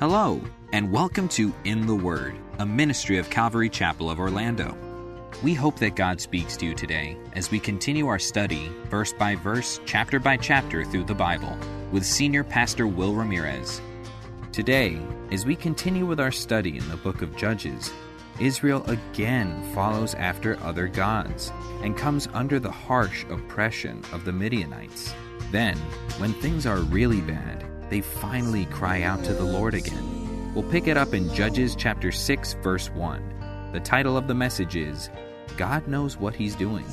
Hello, 0.00 0.40
and 0.72 0.90
welcome 0.90 1.28
to 1.28 1.52
In 1.64 1.86
the 1.86 1.94
Word, 1.94 2.34
a 2.58 2.64
ministry 2.64 3.18
of 3.18 3.28
Calvary 3.28 3.68
Chapel 3.68 4.08
of 4.08 4.18
Orlando. 4.18 4.74
We 5.42 5.52
hope 5.52 5.78
that 5.78 5.94
God 5.94 6.22
speaks 6.22 6.56
to 6.56 6.64
you 6.64 6.74
today 6.74 7.18
as 7.34 7.50
we 7.50 7.60
continue 7.60 8.06
our 8.06 8.18
study, 8.18 8.72
verse 8.86 9.12
by 9.12 9.34
verse, 9.34 9.78
chapter 9.84 10.18
by 10.18 10.38
chapter, 10.38 10.86
through 10.86 11.04
the 11.04 11.14
Bible 11.14 11.54
with 11.92 12.06
Senior 12.06 12.42
Pastor 12.44 12.86
Will 12.86 13.12
Ramirez. 13.12 13.82
Today, 14.52 14.98
as 15.32 15.44
we 15.44 15.54
continue 15.54 16.06
with 16.06 16.18
our 16.18 16.32
study 16.32 16.78
in 16.78 16.88
the 16.88 16.96
book 16.96 17.20
of 17.20 17.36
Judges, 17.36 17.92
Israel 18.38 18.82
again 18.86 19.62
follows 19.74 20.14
after 20.14 20.58
other 20.60 20.88
gods 20.88 21.52
and 21.82 21.94
comes 21.94 22.26
under 22.32 22.58
the 22.58 22.70
harsh 22.70 23.26
oppression 23.28 24.02
of 24.14 24.24
the 24.24 24.32
Midianites. 24.32 25.12
Then, 25.50 25.76
when 26.16 26.32
things 26.32 26.64
are 26.64 26.78
really 26.78 27.20
bad, 27.20 27.69
they 27.90 28.00
finally 28.00 28.64
cry 28.66 29.02
out 29.02 29.22
to 29.24 29.34
the 29.34 29.44
Lord 29.44 29.74
again. 29.74 30.54
We'll 30.54 30.70
pick 30.70 30.86
it 30.86 30.96
up 30.96 31.12
in 31.12 31.32
Judges 31.34 31.76
chapter 31.76 32.10
6 32.10 32.54
verse 32.62 32.88
1. 32.90 33.70
The 33.72 33.80
title 33.80 34.16
of 34.16 34.26
the 34.26 34.34
message 34.34 34.76
is 34.76 35.10
God 35.56 35.86
knows 35.86 36.16
what 36.16 36.34
he's 36.34 36.54
doing. 36.54 36.86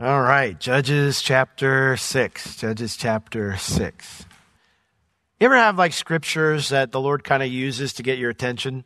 All 0.00 0.22
right, 0.22 0.58
Judges 0.58 1.22
chapter 1.22 1.96
6. 1.96 2.56
Judges 2.56 2.96
chapter 2.96 3.56
6. 3.56 4.26
You 5.40 5.46
ever 5.46 5.56
have 5.56 5.78
like 5.78 5.92
scriptures 5.92 6.68
that 6.68 6.92
the 6.92 7.00
Lord 7.00 7.24
kind 7.24 7.42
of 7.42 7.48
uses 7.50 7.94
to 7.94 8.02
get 8.02 8.18
your 8.18 8.30
attention? 8.30 8.84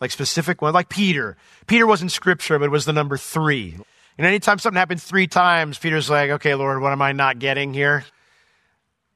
Like 0.00 0.10
specific 0.10 0.62
one, 0.62 0.74
like 0.74 0.88
Peter. 0.88 1.36
Peter 1.66 1.86
wasn't 1.86 2.12
scripture, 2.12 2.58
but 2.58 2.66
it 2.66 2.70
was 2.70 2.86
the 2.86 2.92
number 2.92 3.16
three. 3.16 3.76
And 4.18 4.26
anytime 4.26 4.58
something 4.58 4.78
happens 4.78 5.04
three 5.04 5.26
times, 5.26 5.78
Peter's 5.78 6.10
like, 6.10 6.30
okay, 6.30 6.54
Lord, 6.54 6.80
what 6.80 6.92
am 6.92 7.02
I 7.02 7.12
not 7.12 7.38
getting 7.38 7.72
here? 7.72 8.04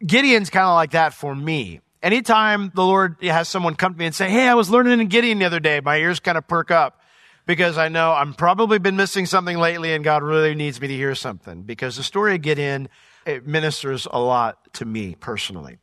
Gideon's 0.05 0.50
kind 0.50 0.66
of 0.66 0.75
like 0.75 0.91
that 0.92 1.14
for 1.14 1.34
me. 1.34 1.80
Anytime 2.02 2.70
the 2.75 2.84
Lord 2.84 3.16
has 3.22 3.48
someone 3.48 3.75
come 3.75 3.94
to 3.94 3.98
me 3.98 4.06
and 4.06 4.14
say, 4.14 4.28
Hey, 4.28 4.48
I 4.48 4.55
was 4.55 4.70
learning 4.70 5.00
in 5.00 5.08
Gideon 5.08 5.38
the 5.38 5.47
other 5.47 5.61
day, 5.61 5.80
my 5.80 5.97
ears 5.97 6.20
kind 6.20 6.36
of 6.36 6.47
perk 6.47 6.70
up 6.70 7.00
because 7.47 7.78
I 7.78 7.88
know 7.88 8.12
I'm 8.12 8.34
probably 8.34 8.78
been 8.78 8.97
missing 8.97 9.27
something 9.27 9.56
lately 9.58 9.94
and 9.94 10.05
God 10.05 10.22
really 10.22 10.55
needs 10.55 10.80
me 10.80 10.88
to 10.88 10.94
hear 10.94 11.14
something 11.14 11.62
because 11.62 11.97
the 11.97 12.03
story 12.03 12.34
of 12.34 12.42
Gideon, 12.42 12.88
it 13.25 13.47
ministers 13.47 14.06
a 14.11 14.20
lot 14.20 14.72
to 14.75 14.84
me 14.84 15.16
personally. 15.19 15.78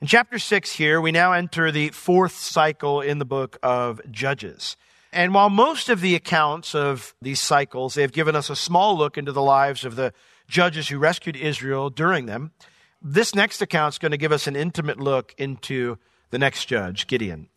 In 0.00 0.06
chapter 0.06 0.38
six 0.38 0.72
here, 0.72 1.00
we 1.00 1.10
now 1.10 1.32
enter 1.32 1.72
the 1.72 1.88
fourth 1.88 2.36
cycle 2.36 3.00
in 3.00 3.18
the 3.18 3.24
book 3.24 3.58
of 3.62 4.00
Judges. 4.10 4.76
And 5.12 5.34
while 5.34 5.50
most 5.50 5.88
of 5.88 6.00
the 6.00 6.14
accounts 6.14 6.74
of 6.74 7.14
these 7.22 7.40
cycles, 7.40 7.94
they 7.94 8.02
have 8.02 8.12
given 8.12 8.36
us 8.36 8.50
a 8.50 8.54
small 8.54 8.96
look 8.96 9.16
into 9.16 9.32
the 9.32 9.42
lives 9.42 9.84
of 9.84 9.96
the 9.96 10.12
judges 10.48 10.88
who 10.88 10.98
rescued 10.98 11.36
Israel 11.36 11.90
during 11.90 12.26
them. 12.26 12.52
This 13.00 13.34
next 13.34 13.62
account 13.62 13.94
is 13.94 13.98
going 13.98 14.12
to 14.12 14.18
give 14.18 14.32
us 14.32 14.46
an 14.46 14.56
intimate 14.56 14.98
look 14.98 15.34
into 15.38 15.98
the 16.30 16.38
next 16.38 16.64
judge, 16.64 17.06
Gideon. 17.06 17.48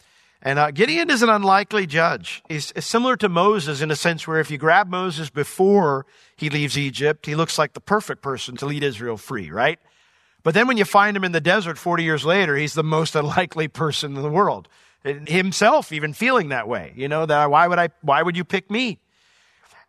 And 0.43 0.57
uh, 0.57 0.71
Gideon 0.71 1.09
is 1.09 1.21
an 1.21 1.29
unlikely 1.29 1.85
judge. 1.85 2.41
He's 2.49 2.73
similar 2.83 3.15
to 3.17 3.29
Moses 3.29 3.81
in 3.81 3.91
a 3.91 3.95
sense 3.95 4.27
where 4.27 4.39
if 4.39 4.49
you 4.49 4.57
grab 4.57 4.89
Moses 4.89 5.29
before 5.29 6.05
he 6.35 6.49
leaves 6.49 6.77
Egypt, 6.77 7.27
he 7.27 7.35
looks 7.35 7.59
like 7.59 7.73
the 7.73 7.79
perfect 7.79 8.21
person 8.21 8.55
to 8.57 8.65
lead 8.65 8.83
Israel 8.83 9.17
free, 9.17 9.51
right? 9.51 9.79
But 10.43 10.55
then 10.55 10.67
when 10.67 10.77
you 10.77 10.85
find 10.85 11.15
him 11.15 11.23
in 11.23 11.31
the 11.31 11.41
desert 11.41 11.77
40 11.77 12.03
years 12.03 12.25
later, 12.25 12.55
he's 12.55 12.73
the 12.73 12.83
most 12.83 13.15
unlikely 13.15 13.67
person 13.67 14.15
in 14.15 14.21
the 14.21 14.29
world. 14.29 14.67
Himself 15.03 15.91
even 15.91 16.13
feeling 16.13 16.49
that 16.49 16.67
way. 16.67 16.93
You 16.95 17.07
know, 17.07 17.25
that 17.25 17.49
why 17.49 17.67
would 17.67 17.79
I, 17.79 17.89
why 18.01 18.21
would 18.21 18.37
you 18.37 18.43
pick 18.43 18.69
me? 18.69 18.99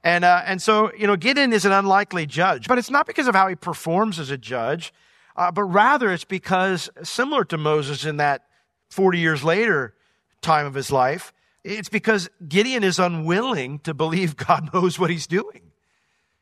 And, 0.05 0.25
uh, 0.25 0.43
and 0.45 0.61
so, 0.61 0.93
you 0.95 1.07
know, 1.07 1.17
Gideon 1.17 1.53
is 1.53 1.65
an 1.65 1.73
unlikely 1.73 2.27
judge, 2.27 2.67
but 2.67 2.79
it's 2.79 2.91
not 2.91 3.07
because 3.07 3.29
of 3.29 3.35
how 3.35 3.47
he 3.49 3.55
performs 3.55 4.19
as 4.19 4.31
a 4.31 4.37
judge, 4.37 4.93
uh, 5.37 5.53
but 5.53 5.65
rather 5.65 6.13
it's 6.13 6.25
because, 6.25 6.91
similar 7.03 7.45
to 7.45 7.57
Moses 7.57 8.05
in 8.05 8.17
that 8.17 8.47
40 8.91 9.19
years 9.19 9.45
later 9.45 9.95
time 10.41 10.67
of 10.67 10.75
his 10.75 10.91
life, 10.91 11.33
it's 11.63 11.89
because 11.89 12.29
Gideon 12.47 12.83
is 12.83 12.99
unwilling 12.99 13.79
to 13.81 13.95
believe 13.95 14.37
God 14.49 14.75
knows 14.75 14.99
what 14.99 15.11
he's 15.11 15.27
doing. 15.27 15.71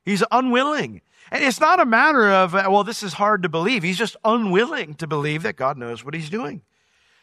He's 0.05 0.25
unwilling. 0.31 1.03
And 1.31 1.45
it's 1.45 1.61
not 1.61 1.79
a 1.81 1.87
matter 1.87 2.31
of, 2.31 2.55
uh, 2.55 2.67
well, 2.71 2.83
this 2.83 3.03
is 3.03 3.13
hard 3.13 3.43
to 3.43 3.49
believe. 3.49 3.83
He's 3.83 3.99
just 3.99 4.17
unwilling 4.25 4.95
to 4.95 5.07
believe 5.07 5.43
that 5.43 5.57
God 5.57 5.77
knows 5.77 6.05
what 6.05 6.15
he's 6.15 6.31
doing. 6.31 6.63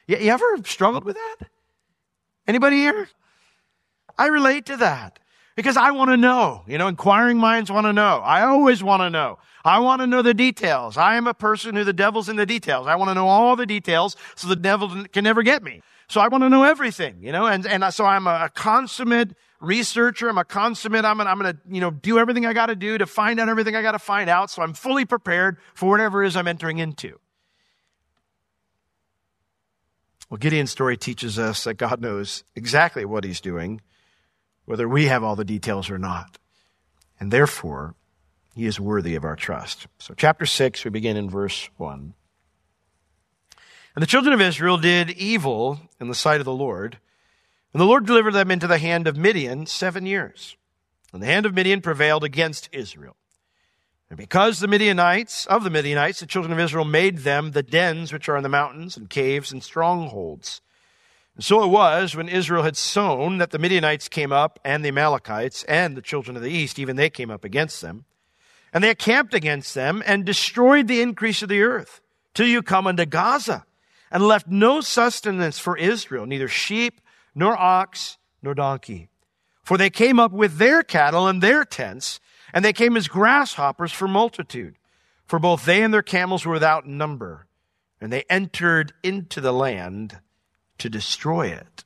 You, 0.05 0.17
you 0.17 0.31
ever 0.31 0.57
struggled 0.63 1.03
with 1.03 1.15
that? 1.15 1.47
Anybody 2.47 2.77
here? 2.77 3.09
I 4.17 4.27
relate 4.27 4.67
to 4.67 4.77
that 4.77 5.19
because 5.57 5.75
I 5.75 5.89
want 5.91 6.11
to 6.11 6.17
know. 6.17 6.63
You 6.67 6.77
know, 6.77 6.87
inquiring 6.87 7.39
minds 7.39 7.69
want 7.69 7.87
to 7.87 7.91
know. 7.91 8.21
I 8.23 8.43
always 8.43 8.83
want 8.83 9.01
to 9.01 9.09
know. 9.09 9.39
I 9.65 9.79
want 9.79 10.01
to 10.01 10.07
know 10.07 10.21
the 10.21 10.35
details. 10.35 10.95
I 10.97 11.17
am 11.17 11.25
a 11.27 11.33
person 11.33 11.75
who 11.75 11.83
the 11.83 11.91
devil's 11.91 12.29
in 12.29 12.37
the 12.37 12.45
details. 12.45 12.85
I 12.87 12.95
want 12.95 13.09
to 13.09 13.15
know 13.15 13.27
all 13.27 13.55
the 13.57 13.65
details 13.65 14.15
so 14.35 14.47
the 14.47 14.55
devil 14.55 15.05
can 15.11 15.23
never 15.23 15.41
get 15.41 15.63
me. 15.63 15.81
So 16.07 16.21
I 16.21 16.27
want 16.29 16.43
to 16.43 16.49
know 16.49 16.63
everything, 16.63 17.17
you 17.21 17.31
know, 17.33 17.47
and, 17.47 17.65
and 17.65 17.83
so 17.91 18.05
I'm 18.05 18.27
a 18.27 18.49
consummate 18.53 19.35
researcher. 19.59 20.29
I'm 20.29 20.37
a 20.37 20.45
consummate. 20.45 21.03
I'm 21.03 21.17
gonna, 21.17 21.29
I'm 21.29 21.37
gonna, 21.37 21.57
you 21.67 21.81
know, 21.81 21.89
do 21.89 22.19
everything 22.19 22.45
I 22.45 22.53
got 22.53 22.67
to 22.67 22.75
do 22.75 22.99
to 22.99 23.07
find 23.07 23.39
out 23.39 23.49
everything 23.49 23.75
I 23.75 23.81
got 23.81 23.91
to 23.93 23.99
find 23.99 24.29
out. 24.29 24.51
So 24.51 24.61
I'm 24.61 24.73
fully 24.73 25.05
prepared 25.05 25.57
for 25.73 25.89
whatever 25.89 26.23
it 26.23 26.27
is 26.27 26.37
I'm 26.37 26.47
entering 26.47 26.77
into. 26.77 27.19
Well, 30.29 30.37
Gideon's 30.37 30.71
story 30.71 30.97
teaches 30.97 31.39
us 31.39 31.63
that 31.63 31.73
God 31.73 31.99
knows 31.99 32.43
exactly 32.55 33.05
what 33.05 33.23
he's 33.23 33.41
doing 33.41 33.81
whether 34.67 34.87
we 34.87 35.05
have 35.05 35.23
all 35.23 35.37
the 35.37 35.45
details 35.45 35.89
or 35.89 35.97
not. 35.97 36.37
And 37.19 37.31
therefore, 37.31 37.95
he 38.53 38.65
is 38.65 38.79
worthy 38.79 39.15
of 39.15 39.23
our 39.23 39.37
trust. 39.37 39.87
So, 39.97 40.13
chapter 40.13 40.45
6, 40.45 40.83
we 40.83 40.91
begin 40.91 41.15
in 41.15 41.29
verse 41.29 41.69
1. 41.77 42.13
And 43.95 44.03
the 44.03 44.07
children 44.07 44.33
of 44.33 44.41
Israel 44.41 44.77
did 44.77 45.09
evil 45.11 45.79
in 45.99 46.09
the 46.09 46.13
sight 46.13 46.41
of 46.41 46.45
the 46.45 46.51
Lord, 46.51 46.99
and 47.73 47.81
the 47.81 47.85
Lord 47.85 48.05
delivered 48.05 48.33
them 48.33 48.51
into 48.51 48.67
the 48.67 48.77
hand 48.77 49.07
of 49.07 49.15
Midian 49.15 49.65
seven 49.65 50.05
years. 50.05 50.57
And 51.13 51.21
the 51.21 51.27
hand 51.27 51.45
of 51.45 51.53
Midian 51.53 51.81
prevailed 51.81 52.23
against 52.25 52.69
Israel. 52.73 53.15
And 54.09 54.17
because 54.17 54.59
the 54.59 54.67
Midianites, 54.67 55.45
of 55.45 55.63
the 55.63 55.69
Midianites, 55.69 56.19
the 56.19 56.25
children 56.25 56.51
of 56.51 56.59
Israel 56.59 56.85
made 56.85 57.19
them 57.19 57.51
the 57.51 57.63
dens 57.63 58.11
which 58.11 58.27
are 58.27 58.35
in 58.35 58.43
the 58.43 58.49
mountains 58.49 58.97
and 58.97 59.09
caves 59.09 59.51
and 59.51 59.63
strongholds. 59.63 60.61
So 61.39 61.63
it 61.63 61.67
was 61.67 62.15
when 62.15 62.29
Israel 62.29 62.63
had 62.63 62.75
sown 62.75 63.37
that 63.37 63.51
the 63.51 63.59
Midianites 63.59 64.09
came 64.09 64.31
up 64.31 64.59
and 64.63 64.83
the 64.83 64.89
Amalekites 64.89 65.63
and 65.65 65.95
the 65.95 66.01
children 66.01 66.35
of 66.35 66.41
the 66.41 66.51
east, 66.51 66.79
even 66.79 66.95
they 66.95 67.11
came 67.11 67.29
up 67.29 67.43
against 67.43 67.81
them. 67.81 68.05
And 68.73 68.83
they 68.83 68.89
encamped 68.89 69.33
against 69.33 69.75
them 69.75 70.01
and 70.05 70.25
destroyed 70.25 70.87
the 70.87 71.01
increase 71.01 71.41
of 71.43 71.49
the 71.49 71.61
earth 71.61 72.01
till 72.33 72.47
you 72.47 72.63
come 72.63 72.87
unto 72.87 73.05
Gaza 73.05 73.65
and 74.09 74.27
left 74.27 74.47
no 74.47 74.81
sustenance 74.81 75.59
for 75.59 75.77
Israel, 75.77 76.25
neither 76.25 76.47
sheep 76.47 77.01
nor 77.35 77.55
ox 77.55 78.17
nor 78.41 78.55
donkey. 78.55 79.09
For 79.63 79.77
they 79.77 79.89
came 79.89 80.19
up 80.19 80.31
with 80.31 80.57
their 80.57 80.81
cattle 80.81 81.27
and 81.27 81.41
their 81.41 81.65
tents, 81.65 82.19
and 82.53 82.63
they 82.65 82.73
came 82.73 82.97
as 82.97 83.07
grasshoppers 83.07 83.91
for 83.91 84.07
multitude. 84.07 84.77
For 85.27 85.39
both 85.39 85.65
they 85.65 85.83
and 85.83 85.93
their 85.93 86.01
camels 86.01 86.45
were 86.45 86.53
without 86.53 86.87
number. 86.87 87.47
And 87.99 88.11
they 88.11 88.23
entered 88.29 88.93
into 89.03 89.41
the 89.41 89.51
land 89.51 90.19
to 90.79 90.89
destroy 90.89 91.47
it. 91.47 91.83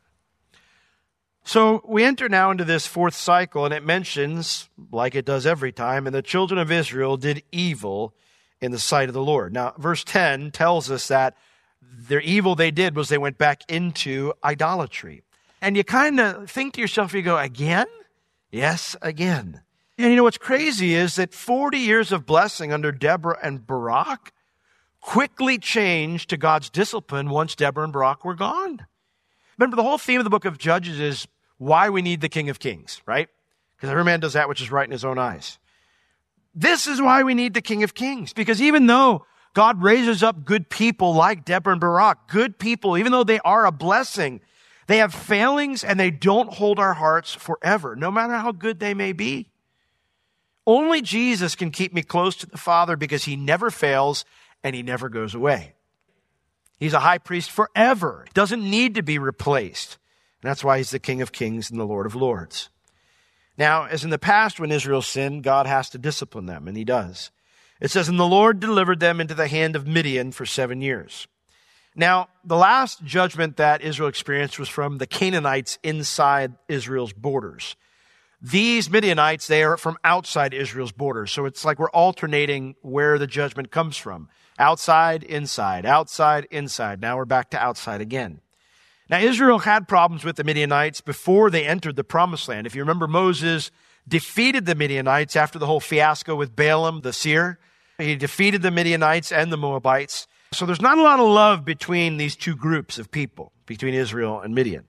So 1.43 1.81
we 1.85 2.03
enter 2.03 2.29
now 2.29 2.51
into 2.51 2.63
this 2.63 2.85
fourth 2.85 3.15
cycle, 3.15 3.65
and 3.65 3.73
it 3.73 3.83
mentions, 3.83 4.69
like 4.91 5.15
it 5.15 5.25
does 5.25 5.45
every 5.45 5.71
time, 5.71 6.05
and 6.05 6.15
the 6.15 6.21
children 6.21 6.59
of 6.59 6.71
Israel 6.71 7.17
did 7.17 7.43
evil 7.51 8.13
in 8.61 8.71
the 8.71 8.79
sight 8.79 9.09
of 9.09 9.13
the 9.13 9.23
Lord. 9.23 9.53
Now, 9.53 9.73
verse 9.77 10.03
10 10.03 10.51
tells 10.51 10.91
us 10.91 11.07
that 11.07 11.35
their 11.81 12.21
evil 12.21 12.55
they 12.55 12.71
did 12.71 12.95
was 12.95 13.09
they 13.09 13.17
went 13.17 13.38
back 13.38 13.63
into 13.67 14.33
idolatry. 14.43 15.23
And 15.61 15.75
you 15.75 15.83
kind 15.83 16.19
of 16.19 16.49
think 16.49 16.75
to 16.75 16.81
yourself, 16.81 17.13
you 17.13 17.21
go, 17.21 17.38
again? 17.38 17.88
Yes, 18.51 18.95
again. 19.01 19.61
And 19.97 20.09
you 20.09 20.15
know 20.15 20.23
what's 20.23 20.38
crazy 20.38 20.93
is 20.93 21.15
that 21.15 21.33
40 21.33 21.77
years 21.77 22.11
of 22.11 22.25
blessing 22.25 22.71
under 22.71 22.91
Deborah 22.91 23.38
and 23.41 23.65
Barak 23.65 24.31
quickly 25.01 25.57
changed 25.57 26.30
to 26.30 26.38
God's 26.38 26.69
discipline 26.69 27.30
once 27.30 27.56
Deborah 27.56 27.83
and 27.83 27.92
Barak 27.92 28.24
were 28.24 28.36
gone. 28.36 28.86
Remember, 29.57 29.75
the 29.75 29.83
whole 29.83 29.98
theme 29.98 30.19
of 30.19 30.24
the 30.24 30.30
book 30.30 30.45
of 30.45 30.57
Judges 30.57 31.00
is 31.00 31.27
why 31.57 31.89
we 31.89 32.01
need 32.01 32.21
the 32.21 32.30
King 32.30 32.50
of 32.50 32.59
Kings, 32.59 33.01
right? 33.06 33.27
Because 33.75 33.89
every 33.89 34.03
man 34.03 34.19
does 34.19 34.33
that 34.33 34.48
which 34.48 34.62
is 34.62 34.71
right 34.71 34.86
in 34.86 34.92
his 34.92 35.06
own 35.06 35.18
eyes. 35.18 35.59
This 36.53 36.88
is 36.88 37.01
why 37.01 37.24
we 37.24 37.33
need 37.33 37.53
the 37.53 37.62
King 37.62 37.83
of 37.83 37.94
Kings. 37.94 38.33
Because 38.33 38.62
even 38.62 38.88
though 38.88 39.25
God 39.53 39.81
raises 39.81 40.24
up 40.24 40.45
good 40.45 40.69
people 40.69 41.13
like 41.13 41.45
Deborah 41.45 41.74
and 41.74 41.81
Barak, 41.81 42.27
good 42.27 42.57
people, 42.59 42.98
even 42.98 43.12
though 43.12 43.24
they 43.24 43.39
are 43.39 43.65
a 43.65 43.71
blessing, 43.71 44.42
they 44.88 44.98
have 44.98 45.13
failings 45.13 45.83
and 45.83 46.00
they 46.00 46.12
don't 46.12 46.53
hold 46.53 46.80
our 46.80 46.94
hearts 46.94 47.33
forever, 47.33 47.95
no 47.95 48.12
matter 48.12 48.33
how 48.33 48.51
good 48.51 48.80
they 48.80 48.94
may 48.94 49.13
be. 49.13 49.50
Only 50.68 51.01
Jesus 51.01 51.56
can 51.56 51.71
keep 51.71 51.94
me 51.94 52.03
close 52.03 52.36
to 52.38 52.45
the 52.45 52.57
Father 52.57 52.95
because 52.95 53.24
he 53.24 53.36
never 53.36 53.71
fails 53.71 54.25
and 54.63 54.75
he 54.75 54.83
never 54.83 55.09
goes 55.09 55.33
away. 55.33 55.73
He's 56.77 56.93
a 56.93 56.99
high 56.99 57.19
priest 57.19 57.51
forever. 57.51 58.25
Doesn't 58.33 58.67
need 58.67 58.95
to 58.95 59.03
be 59.03 59.19
replaced. 59.19 59.97
And 60.41 60.49
that's 60.49 60.63
why 60.63 60.77
he's 60.77 60.89
the 60.89 60.99
King 60.99 61.21
of 61.21 61.31
Kings 61.31 61.69
and 61.69 61.79
the 61.79 61.85
Lord 61.85 62.05
of 62.05 62.15
Lords. 62.15 62.69
Now, 63.57 63.85
as 63.85 64.03
in 64.03 64.09
the 64.09 64.17
past, 64.17 64.59
when 64.59 64.71
Israel 64.71 65.03
sinned, 65.03 65.43
God 65.43 65.67
has 65.67 65.89
to 65.91 65.99
discipline 65.99 66.47
them, 66.47 66.67
and 66.67 66.75
he 66.75 66.83
does. 66.83 67.29
It 67.79 67.91
says, 67.91 68.07
And 68.07 68.19
the 68.19 68.25
Lord 68.25 68.59
delivered 68.59 68.99
them 68.99 69.21
into 69.21 69.35
the 69.35 69.47
hand 69.47 69.75
of 69.75 69.85
Midian 69.85 70.31
for 70.31 70.45
seven 70.45 70.81
years. 70.81 71.27
Now, 71.95 72.29
the 72.43 72.55
last 72.55 73.03
judgment 73.03 73.57
that 73.57 73.81
Israel 73.81 74.09
experienced 74.09 74.57
was 74.57 74.69
from 74.69 74.97
the 74.97 75.07
Canaanites 75.07 75.77
inside 75.83 76.53
Israel's 76.69 77.13
borders. 77.13 77.75
These 78.41 78.89
Midianites, 78.89 79.45
they 79.45 79.61
are 79.63 79.77
from 79.77 79.97
outside 80.03 80.53
Israel's 80.53 80.91
borders. 80.91 81.31
So 81.31 81.45
it's 81.45 81.63
like 81.63 81.77
we're 81.77 81.91
alternating 81.91 82.75
where 82.81 83.19
the 83.19 83.27
judgment 83.27 83.69
comes 83.71 83.97
from. 83.97 84.29
Outside, 84.61 85.23
inside, 85.23 85.87
outside, 85.87 86.47
inside. 86.51 87.01
Now 87.01 87.17
we're 87.17 87.25
back 87.25 87.49
to 87.49 87.57
outside 87.57 87.99
again. 87.99 88.41
Now 89.09 89.17
Israel 89.17 89.57
had 89.57 89.87
problems 89.87 90.23
with 90.23 90.35
the 90.35 90.43
Midianites 90.43 91.01
before 91.01 91.49
they 91.49 91.65
entered 91.65 91.95
the 91.95 92.03
promised 92.03 92.47
land. 92.47 92.67
If 92.67 92.75
you 92.75 92.83
remember, 92.83 93.07
Moses 93.07 93.71
defeated 94.07 94.67
the 94.67 94.75
Midianites 94.75 95.35
after 95.35 95.57
the 95.57 95.65
whole 95.65 95.79
fiasco 95.79 96.35
with 96.35 96.55
Balaam 96.55 97.01
the 97.01 97.11
seer. 97.11 97.57
He 97.97 98.15
defeated 98.15 98.61
the 98.61 98.69
Midianites 98.69 99.31
and 99.31 99.51
the 99.51 99.57
Moabites. 99.57 100.27
So 100.53 100.67
there's 100.67 100.79
not 100.79 100.99
a 100.99 101.03
lot 101.03 101.19
of 101.19 101.27
love 101.27 101.65
between 101.65 102.17
these 102.17 102.35
two 102.35 102.55
groups 102.55 102.99
of 102.99 103.09
people, 103.09 103.53
between 103.65 103.95
Israel 103.95 104.41
and 104.41 104.53
Midian. 104.53 104.85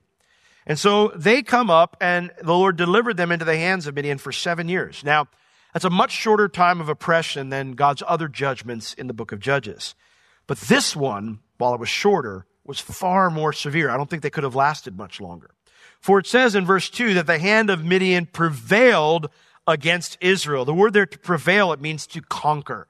And 0.67 0.77
so 0.77 1.07
they 1.15 1.41
come 1.41 1.71
up 1.71 1.97
and 1.99 2.31
the 2.41 2.53
Lord 2.53 2.75
delivered 2.75 3.17
them 3.17 3.31
into 3.31 3.43
the 3.43 3.57
hands 3.57 3.87
of 3.87 3.95
Midian 3.95 4.19
for 4.19 4.31
seven 4.31 4.69
years. 4.69 5.03
Now, 5.03 5.29
that's 5.73 5.85
a 5.85 5.89
much 5.89 6.11
shorter 6.11 6.47
time 6.47 6.79
of 6.79 6.87
oppression 6.87 7.49
than 7.49 7.73
God's 7.73 8.03
other 8.07 8.27
judgments 8.27 8.93
in 8.93 9.07
the 9.07 9.13
book 9.13 9.31
of 9.31 9.39
Judges. 9.39 9.95
But 10.45 10.59
this 10.59 10.95
one, 10.95 11.39
while 11.57 11.73
it 11.73 11.79
was 11.79 11.89
shorter, 11.89 12.45
was 12.65 12.79
far 12.79 13.29
more 13.29 13.51
severe. 13.51 13.89
I 13.89 13.97
don't 13.97 14.09
think 14.09 14.21
they 14.21 14.29
could 14.29 14.43
have 14.43 14.55
lasted 14.55 14.97
much 14.97 15.19
longer. 15.19 15.51
For 15.99 16.19
it 16.19 16.27
says 16.27 16.55
in 16.55 16.65
verse 16.65 16.89
2 16.89 17.13
that 17.15 17.27
the 17.27 17.39
hand 17.39 17.69
of 17.69 17.83
Midian 17.83 18.25
prevailed 18.27 19.29
against 19.65 20.17
Israel. 20.21 20.65
The 20.65 20.73
word 20.73 20.93
there 20.93 21.05
to 21.05 21.19
prevail, 21.19 21.71
it 21.73 21.81
means 21.81 22.05
to 22.07 22.21
conquer. 22.21 22.87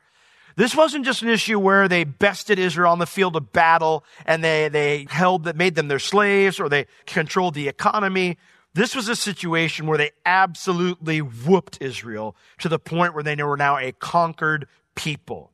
This 0.55 0.75
wasn't 0.75 1.05
just 1.05 1.21
an 1.23 1.29
issue 1.29 1.57
where 1.59 1.87
they 1.87 2.03
bested 2.03 2.59
Israel 2.59 2.91
on 2.91 2.99
the 2.99 3.07
field 3.07 3.35
of 3.35 3.51
battle 3.51 4.03
and 4.25 4.43
they, 4.43 4.67
they 4.67 5.07
held 5.09 5.45
that 5.45 5.55
made 5.55 5.75
them 5.75 5.87
their 5.87 5.99
slaves 5.99 6.59
or 6.59 6.69
they 6.69 6.85
controlled 7.05 7.55
the 7.55 7.67
economy. 7.67 8.37
This 8.73 8.95
was 8.95 9.07
a 9.07 9.15
situation 9.15 9.85
where 9.85 9.97
they 9.97 10.11
absolutely 10.25 11.21
whooped 11.21 11.77
Israel 11.79 12.35
to 12.59 12.69
the 12.69 12.79
point 12.79 13.13
where 13.13 13.23
they 13.23 13.35
were 13.35 13.57
now 13.57 13.77
a 13.77 13.91
conquered 13.91 14.67
people. 14.95 15.51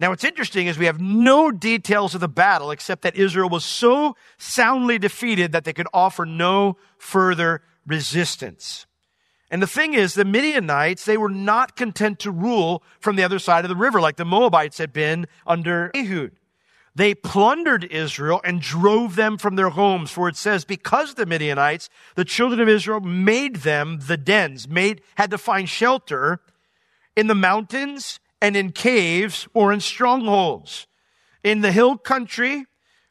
Now, 0.00 0.10
what's 0.10 0.24
interesting 0.24 0.66
is 0.66 0.78
we 0.78 0.86
have 0.86 1.00
no 1.00 1.52
details 1.52 2.14
of 2.14 2.20
the 2.20 2.28
battle 2.28 2.70
except 2.70 3.02
that 3.02 3.14
Israel 3.14 3.48
was 3.48 3.64
so 3.64 4.16
soundly 4.38 4.98
defeated 4.98 5.52
that 5.52 5.64
they 5.64 5.72
could 5.72 5.86
offer 5.92 6.24
no 6.24 6.76
further 6.98 7.62
resistance. 7.86 8.86
And 9.50 9.62
the 9.62 9.66
thing 9.66 9.92
is, 9.92 10.14
the 10.14 10.24
Midianites, 10.24 11.04
they 11.04 11.18
were 11.18 11.28
not 11.28 11.76
content 11.76 12.18
to 12.20 12.30
rule 12.30 12.82
from 13.00 13.16
the 13.16 13.22
other 13.22 13.38
side 13.38 13.66
of 13.66 13.68
the 13.68 13.76
river 13.76 14.00
like 14.00 14.16
the 14.16 14.24
Moabites 14.24 14.78
had 14.78 14.94
been 14.94 15.26
under 15.46 15.90
Ehud. 15.94 16.32
They 16.94 17.14
plundered 17.14 17.84
Israel 17.84 18.40
and 18.44 18.60
drove 18.60 19.16
them 19.16 19.38
from 19.38 19.56
their 19.56 19.70
homes. 19.70 20.10
For 20.10 20.28
it 20.28 20.36
says, 20.36 20.64
because 20.64 21.14
the 21.14 21.26
Midianites, 21.26 21.88
the 22.16 22.24
children 22.24 22.60
of 22.60 22.68
Israel 22.68 23.00
made 23.00 23.56
them 23.56 24.00
the 24.06 24.18
dens, 24.18 24.68
made, 24.68 25.00
had 25.16 25.30
to 25.30 25.38
find 25.38 25.68
shelter 25.68 26.40
in 27.16 27.28
the 27.28 27.34
mountains 27.34 28.20
and 28.42 28.56
in 28.56 28.72
caves 28.72 29.48
or 29.54 29.72
in 29.72 29.80
strongholds. 29.80 30.86
In 31.42 31.60
the 31.60 31.72
hill 31.72 31.96
country, 31.96 32.66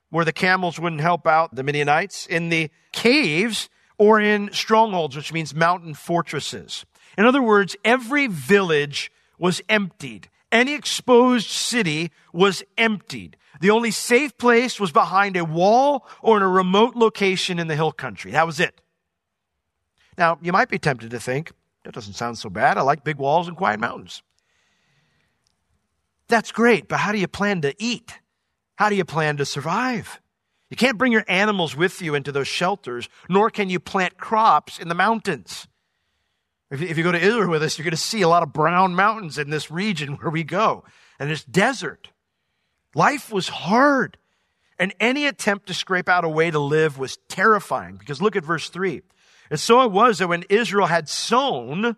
where 0.10 0.26
the 0.26 0.34
camels 0.34 0.80
wouldn't 0.80 1.02
help 1.02 1.26
out 1.26 1.56
the 1.56 1.64
Midianites, 1.64 2.28
in 2.28 2.50
the 2.50 2.70
caves, 2.92 3.70
or 3.98 4.20
in 4.20 4.52
strongholds, 4.52 5.16
which 5.16 5.34
means 5.34 5.56
mountain 5.56 5.94
fortresses. 5.94 6.86
In 7.18 7.26
other 7.26 7.42
words, 7.42 7.76
every 7.84 8.28
village 8.28 9.12
was 9.38 9.62
emptied. 9.70 10.30
Any 10.52 10.74
exposed 10.74 11.50
city 11.50 12.12
was 12.34 12.64
emptied. 12.78 13.38
The 13.62 13.70
only 13.70 13.92
safe 13.92 14.38
place 14.38 14.80
was 14.80 14.92
behind 14.92 15.38
a 15.38 15.46
wall 15.46 16.08
or 16.22 16.38
in 16.38 16.44
a 16.44 16.48
remote 16.48 16.96
location 16.96 17.60
in 17.60 17.68
the 17.68 17.76
hill 17.76 17.92
country. 17.92 18.32
That 18.32 18.46
was 18.46 18.60
it. 18.60 18.82
Now, 20.18 20.40
you 20.42 20.52
might 20.52 20.70
be 20.70 20.80
tempted 20.80 21.12
to 21.12 21.20
think, 21.20 21.52
that 21.84 21.94
doesn't 21.94 22.14
sound 22.14 22.38
so 22.38 22.50
bad. 22.50 22.78
I 22.78 22.82
like 22.82 23.04
big 23.04 23.18
walls 23.18 23.48
and 23.48 23.56
quiet 23.56 23.80
mountains. 23.80 24.22
That's 26.28 26.52
great, 26.52 26.88
but 26.88 27.00
how 27.00 27.12
do 27.12 27.18
you 27.18 27.28
plan 27.28 27.62
to 27.62 27.74
eat? 27.78 28.20
How 28.76 28.90
do 28.90 28.96
you 28.96 29.06
plan 29.06 29.38
to 29.38 29.46
survive? 29.46 30.20
You 30.70 30.78
can't 30.78 30.98
bring 30.98 31.12
your 31.12 31.26
animals 31.28 31.76
with 31.76 32.02
you 32.02 32.16
into 32.16 32.32
those 32.32 32.48
shelters, 32.48 33.10
nor 33.30 33.50
can 33.50 33.70
you 33.70 33.80
plant 33.80 34.18
crops 34.18 34.80
in 34.80 34.88
the 34.88 34.96
mountains. 34.96 35.68
If 36.72 36.98
you 36.98 37.04
go 37.04 37.12
to 37.12 37.20
Israel 37.20 37.50
with 37.50 37.64
us, 37.64 37.78
you're 37.78 37.84
going 37.84 37.92
to 37.92 37.98
see 37.98 38.22
a 38.22 38.30
lot 38.30 38.44
of 38.44 38.54
brown 38.54 38.96
mountains 38.96 39.38
in 39.38 39.50
this 39.50 39.70
region 39.70 40.14
where 40.16 40.32
we 40.32 40.44
go, 40.44 40.86
and 41.20 41.30
it's 41.30 41.44
desert. 41.44 42.12
Life 42.96 43.32
was 43.32 43.50
hard, 43.50 44.18
and 44.80 44.94
any 45.00 45.28
attempt 45.28 45.68
to 45.68 45.74
scrape 45.74 46.08
out 46.08 46.24
a 46.24 46.30
way 46.30 46.50
to 46.50 46.60
live 46.60 46.98
was 46.98 47.18
terrifying. 47.28 47.98
Because 47.98 48.22
look 48.22 48.38
at 48.38 48.46
verse 48.46 48.70
3. 48.70 49.02
And 49.50 49.60
so 49.60 49.82
it 49.82 49.92
was 49.92 50.20
that 50.20 50.30
when 50.30 50.46
Israel 50.50 50.88
had 50.88 51.10
sown, 51.10 51.98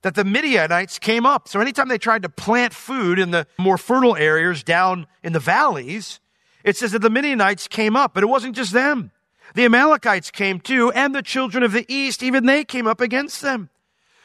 that 0.00 0.14
the 0.14 0.24
Midianites 0.24 0.98
came 0.98 1.26
up. 1.26 1.46
So 1.46 1.60
anytime 1.60 1.88
they 1.88 1.98
tried 1.98 2.22
to 2.22 2.30
plant 2.30 2.72
food 2.72 3.18
in 3.18 3.32
the 3.32 3.46
more 3.58 3.76
fertile 3.76 4.16
areas 4.16 4.62
down 4.62 5.06
in 5.22 5.34
the 5.34 5.40
valleys, 5.40 6.20
it 6.64 6.76
says 6.78 6.92
that 6.92 7.02
the 7.02 7.10
Midianites 7.10 7.68
came 7.68 7.96
up, 7.96 8.14
but 8.14 8.22
it 8.22 8.28
wasn't 8.28 8.56
just 8.56 8.72
them. 8.72 9.10
The 9.54 9.66
Amalekites 9.66 10.30
came 10.30 10.58
too, 10.58 10.90
and 10.92 11.14
the 11.14 11.22
children 11.22 11.62
of 11.62 11.72
the 11.72 11.84
east, 11.86 12.22
even 12.22 12.46
they 12.46 12.64
came 12.64 12.86
up 12.86 13.02
against 13.02 13.42
them. 13.42 13.68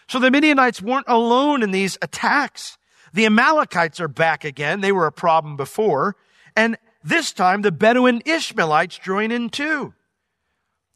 So 0.08 0.20
the 0.20 0.32
Midianites 0.32 0.82
weren't 0.82 1.08
alone 1.08 1.64
in 1.64 1.72
these 1.72 1.98
attacks. 2.02 2.78
The 3.14 3.26
Amalekites 3.26 4.00
are 4.00 4.08
back 4.08 4.44
again. 4.44 4.82
They 4.82 4.92
were 4.92 5.08
a 5.08 5.12
problem 5.12 5.58
before. 5.58 6.16
And 6.56 6.78
this 7.04 7.32
time 7.32 7.62
the 7.62 7.72
Bedouin 7.72 8.22
Ishmaelites 8.26 8.98
join 9.00 9.32
in 9.32 9.50
too. 9.50 9.94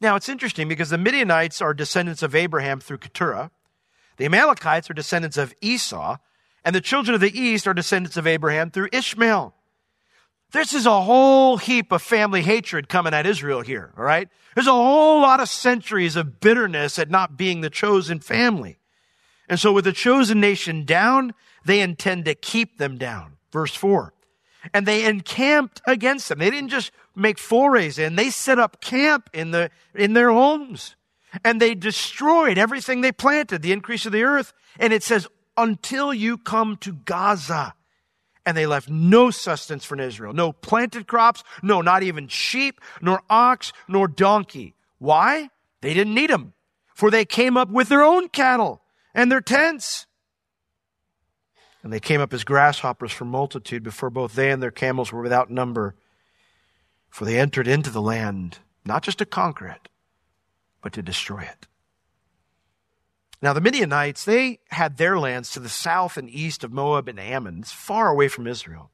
Now 0.00 0.16
it's 0.16 0.28
interesting 0.28 0.68
because 0.68 0.90
the 0.90 0.98
Midianites 0.98 1.60
are 1.60 1.74
descendants 1.74 2.22
of 2.22 2.34
Abraham 2.34 2.80
through 2.80 2.98
Keturah. 2.98 3.50
The 4.16 4.26
Amalekites 4.26 4.90
are 4.90 4.94
descendants 4.94 5.36
of 5.36 5.54
Esau. 5.60 6.16
And 6.64 6.74
the 6.74 6.80
children 6.80 7.14
of 7.14 7.20
the 7.20 7.38
east 7.38 7.66
are 7.66 7.74
descendants 7.74 8.16
of 8.16 8.26
Abraham 8.26 8.70
through 8.70 8.90
Ishmael. 8.92 9.54
This 10.52 10.74
is 10.74 10.84
a 10.84 11.00
whole 11.02 11.56
heap 11.58 11.92
of 11.92 12.02
family 12.02 12.42
hatred 12.42 12.88
coming 12.88 13.14
at 13.14 13.24
Israel 13.24 13.60
here, 13.60 13.92
all 13.96 14.04
right? 14.04 14.28
There's 14.54 14.66
a 14.66 14.72
whole 14.72 15.20
lot 15.22 15.40
of 15.40 15.48
centuries 15.48 16.16
of 16.16 16.40
bitterness 16.40 16.98
at 16.98 17.08
not 17.08 17.36
being 17.36 17.60
the 17.60 17.70
chosen 17.70 18.18
family. 18.18 18.79
And 19.50 19.60
so 19.60 19.72
with 19.72 19.84
the 19.84 19.92
chosen 19.92 20.40
nation 20.40 20.84
down, 20.84 21.34
they 21.66 21.80
intend 21.80 22.24
to 22.24 22.34
keep 22.34 22.78
them 22.78 22.96
down. 22.96 23.36
Verse 23.52 23.74
four. 23.74 24.14
And 24.72 24.86
they 24.86 25.04
encamped 25.04 25.82
against 25.86 26.28
them. 26.28 26.38
They 26.38 26.50
didn't 26.50 26.70
just 26.70 26.92
make 27.16 27.38
forays 27.38 27.98
in, 27.98 28.16
they 28.16 28.30
set 28.30 28.58
up 28.58 28.80
camp 28.80 29.28
in 29.34 29.50
the, 29.50 29.70
in 29.94 30.14
their 30.14 30.30
homes. 30.30 30.96
And 31.44 31.60
they 31.60 31.74
destroyed 31.74 32.58
everything 32.58 33.00
they 33.00 33.12
planted, 33.12 33.62
the 33.62 33.72
increase 33.72 34.06
of 34.06 34.12
the 34.12 34.22
earth. 34.22 34.52
And 34.78 34.92
it 34.92 35.02
says, 35.02 35.26
until 35.56 36.14
you 36.14 36.38
come 36.38 36.76
to 36.78 36.92
Gaza 36.92 37.74
and 38.46 38.56
they 38.56 38.66
left 38.66 38.88
no 38.88 39.30
sustenance 39.30 39.84
for 39.84 40.00
Israel. 40.00 40.32
No 40.32 40.52
planted 40.52 41.06
crops, 41.06 41.44
no, 41.62 41.82
not 41.82 42.02
even 42.02 42.28
sheep, 42.28 42.80
nor 43.02 43.22
ox, 43.28 43.72
nor 43.88 44.08
donkey. 44.08 44.74
Why? 44.98 45.50
They 45.82 45.94
didn't 45.94 46.14
need 46.14 46.30
them, 46.30 46.54
for 46.94 47.10
they 47.10 47.24
came 47.24 47.56
up 47.56 47.70
with 47.70 47.88
their 47.88 48.02
own 48.02 48.28
cattle 48.28 48.82
and 49.14 49.30
their 49.30 49.40
tents. 49.40 50.06
And 51.82 51.92
they 51.92 52.00
came 52.00 52.20
up 52.20 52.32
as 52.32 52.44
grasshoppers 52.44 53.12
for 53.12 53.24
multitude 53.24 53.82
before 53.82 54.10
both 54.10 54.34
they 54.34 54.50
and 54.50 54.62
their 54.62 54.70
camels 54.70 55.12
were 55.12 55.22
without 55.22 55.50
number. 55.50 55.94
For 57.08 57.24
they 57.24 57.38
entered 57.38 57.66
into 57.66 57.90
the 57.90 58.02
land, 58.02 58.58
not 58.84 59.02
just 59.02 59.18
to 59.18 59.26
conquer 59.26 59.66
it, 59.66 59.88
but 60.82 60.92
to 60.92 61.02
destroy 61.02 61.40
it. 61.40 61.66
Now, 63.42 63.54
the 63.54 63.60
Midianites, 63.60 64.24
they 64.24 64.60
had 64.68 64.98
their 64.98 65.18
lands 65.18 65.50
to 65.52 65.60
the 65.60 65.70
south 65.70 66.18
and 66.18 66.28
east 66.28 66.62
of 66.62 66.72
Moab 66.72 67.08
and 67.08 67.18
Ammon, 67.18 67.60
it's 67.60 67.72
far 67.72 68.08
away 68.08 68.28
from 68.28 68.46
Israel. 68.46 68.90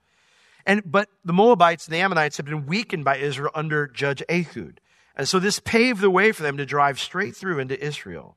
And, 0.64 0.82
but 0.84 1.08
the 1.24 1.32
Moabites 1.32 1.86
and 1.86 1.94
the 1.94 2.00
Ammonites 2.00 2.36
had 2.36 2.46
been 2.46 2.66
weakened 2.66 3.04
by 3.04 3.18
Israel 3.18 3.50
under 3.54 3.86
Judge 3.86 4.22
Ehud. 4.28 4.80
And 5.16 5.28
so 5.28 5.38
this 5.38 5.60
paved 5.60 6.00
the 6.00 6.10
way 6.10 6.32
for 6.32 6.42
them 6.42 6.56
to 6.56 6.66
drive 6.66 7.00
straight 7.00 7.34
through 7.34 7.58
into 7.58 7.82
Israel. 7.82 8.36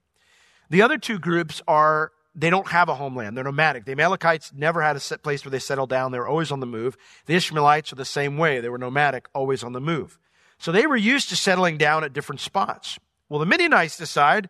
The 0.69 0.81
other 0.81 0.97
two 0.97 1.19
groups 1.19 1.61
are, 1.67 2.11
they 2.35 2.49
don't 2.49 2.67
have 2.67 2.89
a 2.89 2.95
homeland. 2.95 3.35
They're 3.35 3.43
nomadic. 3.43 3.85
The 3.85 3.91
Amalekites 3.93 4.51
never 4.55 4.81
had 4.81 4.95
a 4.95 5.17
place 5.17 5.43
where 5.43 5.51
they 5.51 5.59
settled 5.59 5.89
down. 5.89 6.11
They 6.11 6.19
were 6.19 6.27
always 6.27 6.51
on 6.51 6.59
the 6.59 6.65
move. 6.65 6.95
The 7.25 7.35
Ishmaelites 7.35 7.91
are 7.91 7.95
the 7.97 8.05
same 8.05 8.37
way. 8.37 8.59
They 8.59 8.69
were 8.69 8.77
nomadic, 8.77 9.27
always 9.33 9.63
on 9.63 9.73
the 9.73 9.81
move. 9.81 10.19
So 10.57 10.71
they 10.71 10.85
were 10.85 10.97
used 10.97 11.29
to 11.29 11.35
settling 11.35 11.77
down 11.77 12.03
at 12.03 12.13
different 12.13 12.41
spots. 12.41 12.99
Well, 13.29 13.39
the 13.39 13.45
Midianites 13.45 13.97
decide 13.97 14.49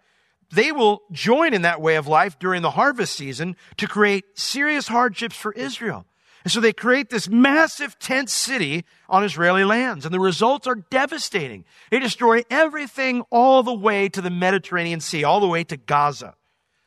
they 0.51 0.71
will 0.71 1.03
join 1.11 1.53
in 1.53 1.61
that 1.61 1.81
way 1.81 1.95
of 1.95 2.07
life 2.07 2.39
during 2.39 2.63
the 2.63 2.71
harvest 2.71 3.15
season 3.15 3.55
to 3.77 3.88
create 3.88 4.38
serious 4.38 4.88
hardships 4.88 5.35
for 5.35 5.51
Israel. 5.53 6.05
And 6.43 6.51
so 6.51 6.60
they 6.60 6.74
create 6.74 7.10
this 7.10 7.27
massive 7.27 8.00
tent 8.00 8.29
city 8.29 8.86
on 9.10 9.24
Israeli 9.24 9.65
lands, 9.65 10.05
and 10.05 10.13
the 10.13 10.19
results 10.19 10.67
are 10.67 10.75
devastating. 10.75 11.65
They 11.91 12.00
destroy 12.00 12.43
everything 12.50 13.24
all 13.29 13.62
the 13.62 13.74
way 13.74 14.08
to 14.10 14.22
the 14.22 14.29
Mediterranean 14.29 15.01
Sea, 15.01 15.24
all 15.24 15.39
the 15.39 15.48
way 15.48 15.63
to 15.65 15.75
Gaza. 15.77 16.36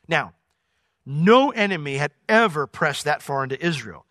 Now, 0.07 0.33
no 1.05 1.51
enemy 1.51 1.97
had 1.97 2.13
ever 2.27 2.65
pressed 2.65 3.05
that 3.05 3.21
far 3.21 3.43
into 3.43 3.63
Israel. 3.63 4.05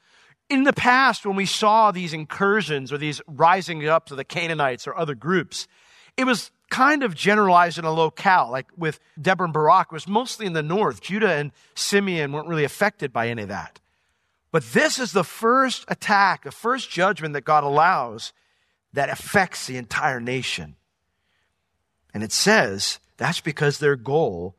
In 0.49 0.65
the 0.65 0.73
past, 0.73 1.25
when 1.25 1.37
we 1.37 1.47
saw 1.47 1.91
these 1.91 2.13
incursions 2.13 2.93
or 2.93 2.99
these 2.99 3.21
rising 3.27 3.87
up 3.89 4.07
to 4.07 4.15
the 4.15 4.25
Canaanites 4.25 4.87
or 4.87 4.97
other 4.97 5.15
groups, 5.15 5.67
it 6.17 6.25
was 6.25 6.51
kind 6.71 7.03
of 7.03 7.15
generalized 7.15 7.79
in 7.79 7.85
a 7.85 7.93
locale, 7.93 8.51
like 8.51 8.67
with 8.77 9.01
Deborah 9.21 9.47
and 9.47 9.53
Barak, 9.53 9.93
was 9.93 10.07
mostly 10.07 10.47
in 10.47 10.53
the 10.53 10.63
north. 10.63 11.01
Judah 11.01 11.33
and 11.33 11.53
Simeon 11.75 12.33
weren't 12.33 12.49
really 12.49 12.65
affected 12.65 13.13
by 13.13 13.29
any 13.29 13.43
of 13.43 13.49
that. 13.49 13.81
But 14.53 14.73
this 14.73 14.99
is 14.99 15.13
the 15.13 15.25
first 15.25 15.87
attack, 15.89 16.45
the 16.45 16.53
first 16.53 16.91
judgment 16.91 17.33
that 17.33 17.45
God 17.45 17.65
allows 17.65 18.33
that 18.93 19.09
affects 19.09 19.67
the 19.67 19.79
entire 19.79 20.21
nation. 20.21 20.77
And 22.13 22.23
it 22.23 22.33
says 22.33 23.01
that's 23.17 23.41
because 23.41 23.79
their 23.79 23.97
goal 23.97 24.55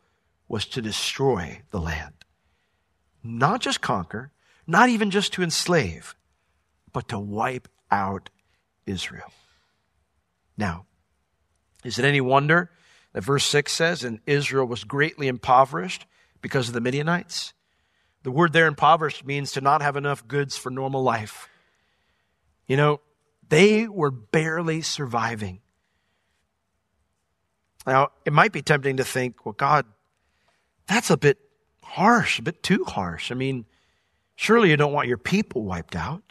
was 0.47 0.65
to 0.65 0.81
destroy 0.81 1.61
the 1.69 1.79
land. 1.79 2.13
Not 3.23 3.61
just 3.61 3.81
conquer, 3.81 4.31
not 4.65 4.89
even 4.89 5.11
just 5.11 5.31
to 5.33 5.43
enslave, 5.43 6.15
but 6.91 7.07
to 7.09 7.19
wipe 7.19 7.67
out 7.91 8.29
Israel. 8.85 9.31
Now, 10.57 10.85
is 11.83 11.99
it 11.99 12.05
any 12.05 12.21
wonder 12.21 12.71
that 13.13 13.23
verse 13.23 13.45
6 13.45 13.71
says, 13.71 14.03
and 14.03 14.19
Israel 14.25 14.65
was 14.65 14.83
greatly 14.83 15.27
impoverished 15.27 16.05
because 16.41 16.67
of 16.67 16.73
the 16.73 16.81
Midianites? 16.81 17.53
The 18.23 18.31
word 18.31 18.53
there, 18.53 18.67
impoverished, 18.67 19.25
means 19.25 19.51
to 19.53 19.61
not 19.61 19.81
have 19.81 19.97
enough 19.97 20.27
goods 20.27 20.57
for 20.57 20.69
normal 20.69 21.03
life. 21.03 21.49
You 22.67 22.77
know, 22.77 23.01
they 23.49 23.87
were 23.87 24.11
barely 24.11 24.81
surviving. 24.81 25.59
Now, 27.85 28.09
it 28.25 28.31
might 28.31 28.53
be 28.53 28.61
tempting 28.61 28.97
to 28.97 29.03
think, 29.03 29.45
well, 29.45 29.53
God, 29.53 29.85
that's 30.87 31.09
a 31.09 31.17
bit 31.17 31.37
harsh, 31.83 32.39
a 32.39 32.41
bit 32.41 32.63
too 32.63 32.85
harsh. 32.85 33.29
I 33.29 33.35
mean, 33.35 33.65
surely 34.35 34.69
you 34.69 34.77
don't 34.77 34.93
want 34.93 35.09
your 35.09 35.17
people 35.17 35.63
wiped 35.63 35.95
out. 35.95 36.23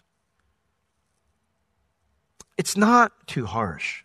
It's 2.56 2.76
not 2.76 3.12
too 3.26 3.44
harsh. 3.44 4.04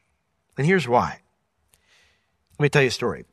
And 0.58 0.68
here's 0.68 0.88
why. 0.88 1.22
Let 2.60 2.64
me 2.64 2.70
tell 2.70 2.82
you 2.82 2.90
a 2.90 2.92
story. 2.92 3.26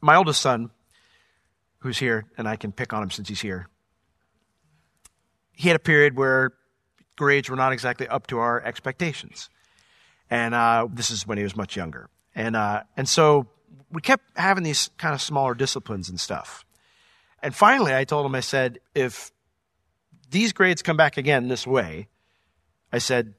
My 0.00 0.16
oldest 0.16 0.40
son 0.40 0.70
who's 1.84 1.98
here, 1.98 2.24
and 2.38 2.48
I 2.48 2.56
can 2.56 2.72
pick 2.72 2.94
on 2.94 3.02
him 3.02 3.10
since 3.10 3.28
he's 3.28 3.42
here. 3.42 3.68
He 5.52 5.68
had 5.68 5.76
a 5.76 5.80
period 5.80 6.16
where 6.16 6.52
grades 7.14 7.50
were 7.50 7.56
not 7.56 7.74
exactly 7.74 8.08
up 8.08 8.26
to 8.28 8.38
our 8.38 8.62
expectations. 8.62 9.50
And 10.30 10.54
uh, 10.54 10.88
this 10.90 11.10
is 11.10 11.26
when 11.26 11.36
he 11.36 11.44
was 11.44 11.54
much 11.54 11.76
younger. 11.76 12.08
And, 12.34 12.56
uh, 12.56 12.84
and 12.96 13.06
so 13.06 13.48
we 13.92 14.00
kept 14.00 14.24
having 14.34 14.64
these 14.64 14.88
kind 14.96 15.14
of 15.14 15.20
smaller 15.20 15.54
disciplines 15.54 16.08
and 16.08 16.18
stuff. 16.18 16.64
And 17.42 17.54
finally, 17.54 17.94
I 17.94 18.04
told 18.04 18.24
him, 18.24 18.34
I 18.34 18.40
said, 18.40 18.80
if 18.94 19.30
these 20.30 20.54
grades 20.54 20.80
come 20.80 20.96
back 20.96 21.18
again 21.18 21.48
this 21.48 21.66
way, 21.66 22.08
I 22.90 22.96
said, 22.96 23.34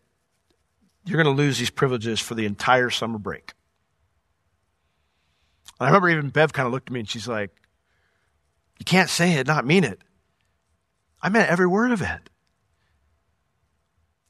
you're 1.03 1.21
going 1.21 1.35
to 1.35 1.41
lose 1.41 1.57
these 1.57 1.71
privileges 1.71 2.19
for 2.19 2.35
the 2.35 2.45
entire 2.45 2.91
summer 2.91 3.17
break. 3.17 3.53
And 5.79 5.87
I 5.87 5.89
remember 5.89 6.09
even 6.09 6.29
Bev 6.29 6.53
kind 6.53 6.67
of 6.67 6.73
looked 6.73 6.89
at 6.89 6.93
me 6.93 6.99
and 6.99 7.09
she's 7.09 7.27
like, 7.27 7.49
you 8.79 8.85
can't 8.85 9.09
say 9.09 9.33
it, 9.33 9.47
not 9.47 9.65
mean 9.65 9.83
it. 9.83 10.01
I 11.21 11.29
meant 11.29 11.49
every 11.49 11.67
word 11.67 11.91
of 11.91 12.01
it. 12.01 12.29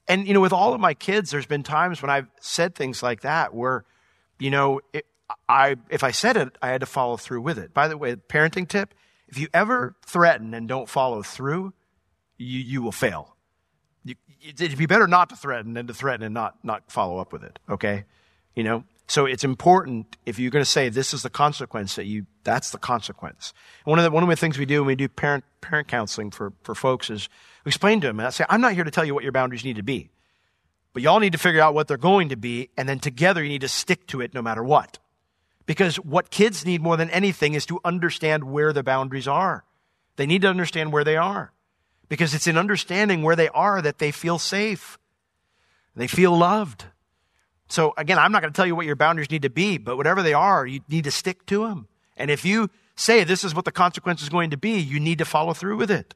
And, 0.08 0.26
you 0.26 0.34
know, 0.34 0.40
with 0.40 0.52
all 0.52 0.72
of 0.72 0.80
my 0.80 0.94
kids, 0.94 1.30
there's 1.30 1.46
been 1.46 1.64
times 1.64 2.00
when 2.00 2.10
I've 2.10 2.28
said 2.40 2.74
things 2.74 3.02
like 3.02 3.22
that 3.22 3.54
where, 3.54 3.84
you 4.38 4.50
know, 4.50 4.80
it, 4.92 5.04
I, 5.48 5.76
if 5.90 6.04
I 6.04 6.12
said 6.12 6.36
it, 6.36 6.56
I 6.62 6.68
had 6.68 6.80
to 6.80 6.86
follow 6.86 7.16
through 7.16 7.40
with 7.40 7.58
it. 7.58 7.74
By 7.74 7.88
the 7.88 7.96
way, 7.96 8.14
parenting 8.14 8.68
tip 8.68 8.94
if 9.28 9.38
you 9.38 9.48
ever 9.52 9.96
threaten 10.06 10.54
and 10.54 10.68
don't 10.68 10.88
follow 10.88 11.22
through, 11.22 11.72
you, 12.36 12.60
you 12.60 12.82
will 12.82 12.92
fail. 12.92 13.36
You, 14.04 14.14
it'd 14.40 14.78
be 14.78 14.86
better 14.86 15.06
not 15.06 15.30
to 15.30 15.36
threaten 15.36 15.74
than 15.74 15.86
to 15.88 15.94
threaten 15.94 16.24
and 16.24 16.34
not, 16.34 16.56
not 16.62 16.90
follow 16.90 17.18
up 17.18 17.32
with 17.32 17.42
it, 17.42 17.58
okay? 17.68 18.04
You 18.54 18.64
know, 18.64 18.84
so 19.08 19.24
it's 19.24 19.44
important 19.44 20.16
if 20.26 20.38
you're 20.38 20.50
going 20.50 20.64
to 20.64 20.70
say 20.70 20.88
this 20.88 21.14
is 21.14 21.22
the 21.22 21.30
consequence 21.30 21.94
that 21.94 22.06
you 22.06 22.26
that's 22.42 22.70
the 22.70 22.78
consequence. 22.78 23.52
One 23.84 23.98
of 23.98 24.04
the 24.04 24.10
one 24.10 24.22
of 24.22 24.28
the 24.28 24.36
things 24.36 24.58
we 24.58 24.66
do 24.66 24.80
when 24.80 24.88
we 24.88 24.96
do 24.96 25.08
parent 25.08 25.44
parent 25.60 25.88
counseling 25.88 26.30
for, 26.30 26.52
for 26.62 26.74
folks 26.74 27.10
is 27.10 27.28
explain 27.64 28.00
to 28.00 28.08
them 28.08 28.18
and 28.18 28.26
I 28.26 28.30
say, 28.30 28.44
I'm 28.48 28.60
not 28.60 28.72
here 28.74 28.84
to 28.84 28.90
tell 28.90 29.04
you 29.04 29.14
what 29.14 29.22
your 29.22 29.32
boundaries 29.32 29.64
need 29.64 29.76
to 29.76 29.82
be. 29.82 30.10
But 30.92 31.02
y'all 31.02 31.20
need 31.20 31.32
to 31.32 31.38
figure 31.38 31.60
out 31.60 31.74
what 31.74 31.88
they're 31.88 31.98
going 31.98 32.30
to 32.30 32.36
be, 32.36 32.70
and 32.74 32.88
then 32.88 33.00
together 33.00 33.42
you 33.42 33.50
need 33.50 33.60
to 33.60 33.68
stick 33.68 34.06
to 34.06 34.22
it 34.22 34.32
no 34.32 34.40
matter 34.40 34.64
what. 34.64 34.98
Because 35.66 35.96
what 35.96 36.30
kids 36.30 36.64
need 36.64 36.80
more 36.80 36.96
than 36.96 37.10
anything 37.10 37.52
is 37.52 37.66
to 37.66 37.80
understand 37.84 38.44
where 38.44 38.72
the 38.72 38.82
boundaries 38.82 39.28
are. 39.28 39.64
They 40.16 40.24
need 40.24 40.40
to 40.42 40.48
understand 40.48 40.92
where 40.92 41.04
they 41.04 41.16
are. 41.16 41.52
Because 42.08 42.32
it's 42.34 42.46
in 42.46 42.56
understanding 42.56 43.22
where 43.22 43.36
they 43.36 43.48
are 43.48 43.82
that 43.82 43.98
they 43.98 44.10
feel 44.10 44.38
safe. 44.38 44.98
They 45.94 46.06
feel 46.06 46.34
loved. 46.34 46.86
So 47.68 47.94
again, 47.96 48.18
I'm 48.18 48.32
not 48.32 48.42
going 48.42 48.52
to 48.52 48.56
tell 48.56 48.66
you 48.66 48.76
what 48.76 48.86
your 48.86 48.96
boundaries 48.96 49.30
need 49.30 49.42
to 49.42 49.50
be, 49.50 49.78
but 49.78 49.96
whatever 49.96 50.22
they 50.22 50.34
are, 50.34 50.66
you 50.66 50.80
need 50.88 51.04
to 51.04 51.10
stick 51.10 51.46
to 51.46 51.66
them. 51.66 51.88
And 52.16 52.30
if 52.30 52.44
you 52.44 52.70
say 52.94 53.24
this 53.24 53.44
is 53.44 53.54
what 53.54 53.64
the 53.64 53.72
consequence 53.72 54.22
is 54.22 54.28
going 54.28 54.50
to 54.50 54.56
be, 54.56 54.78
you 54.78 55.00
need 55.00 55.18
to 55.18 55.24
follow 55.24 55.52
through 55.52 55.76
with 55.76 55.90
it. 55.90 56.14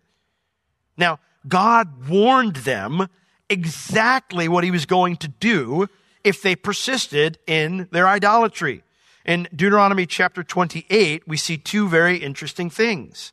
Now, 0.96 1.18
God 1.48 2.08
warned 2.08 2.56
them 2.56 3.08
exactly 3.48 4.48
what 4.48 4.64
he 4.64 4.70
was 4.70 4.86
going 4.86 5.16
to 5.16 5.28
do 5.28 5.88
if 6.22 6.42
they 6.42 6.54
persisted 6.54 7.38
in 7.46 7.88
their 7.90 8.06
idolatry. 8.06 8.82
In 9.24 9.48
Deuteronomy 9.54 10.06
chapter 10.06 10.42
28, 10.42 11.26
we 11.26 11.36
see 11.36 11.58
two 11.58 11.88
very 11.88 12.18
interesting 12.18 12.70
things. 12.70 13.32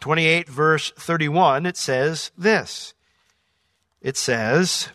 28 0.00 0.48
verse 0.48 0.92
31, 0.92 1.66
it 1.66 1.76
says 1.76 2.30
this. 2.36 2.94
It 4.00 4.16
says, 4.16 4.90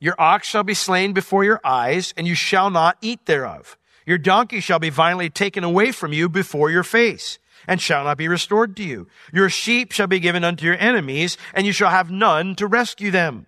your 0.00 0.14
ox 0.18 0.48
shall 0.48 0.64
be 0.64 0.74
slain 0.74 1.12
before 1.12 1.44
your 1.44 1.60
eyes, 1.62 2.14
and 2.16 2.26
you 2.26 2.34
shall 2.34 2.70
not 2.70 2.96
eat 3.02 3.26
thereof. 3.26 3.76
Your 4.06 4.16
donkey 4.16 4.60
shall 4.60 4.78
be 4.78 4.88
violently 4.88 5.28
taken 5.28 5.62
away 5.62 5.92
from 5.92 6.14
you 6.14 6.28
before 6.28 6.70
your 6.70 6.82
face, 6.82 7.38
and 7.68 7.80
shall 7.80 8.04
not 8.04 8.16
be 8.16 8.26
restored 8.26 8.74
to 8.76 8.82
you. 8.82 9.06
Your 9.32 9.50
sheep 9.50 9.92
shall 9.92 10.06
be 10.06 10.18
given 10.18 10.42
unto 10.42 10.64
your 10.64 10.78
enemies, 10.78 11.36
and 11.52 11.66
you 11.66 11.72
shall 11.72 11.90
have 11.90 12.10
none 12.10 12.54
to 12.56 12.66
rescue 12.66 13.10
them. 13.10 13.46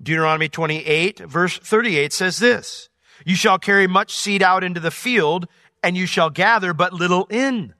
Deuteronomy 0.00 0.48
28 0.48 1.20
verse 1.20 1.58
38 1.58 2.12
says 2.12 2.38
this, 2.38 2.90
You 3.24 3.34
shall 3.34 3.58
carry 3.58 3.86
much 3.86 4.14
seed 4.14 4.42
out 4.42 4.62
into 4.62 4.80
the 4.80 4.90
field, 4.90 5.48
and 5.82 5.96
you 5.96 6.04
shall 6.04 6.28
gather 6.28 6.74
but 6.74 6.92
little 6.92 7.26
in. 7.30 7.72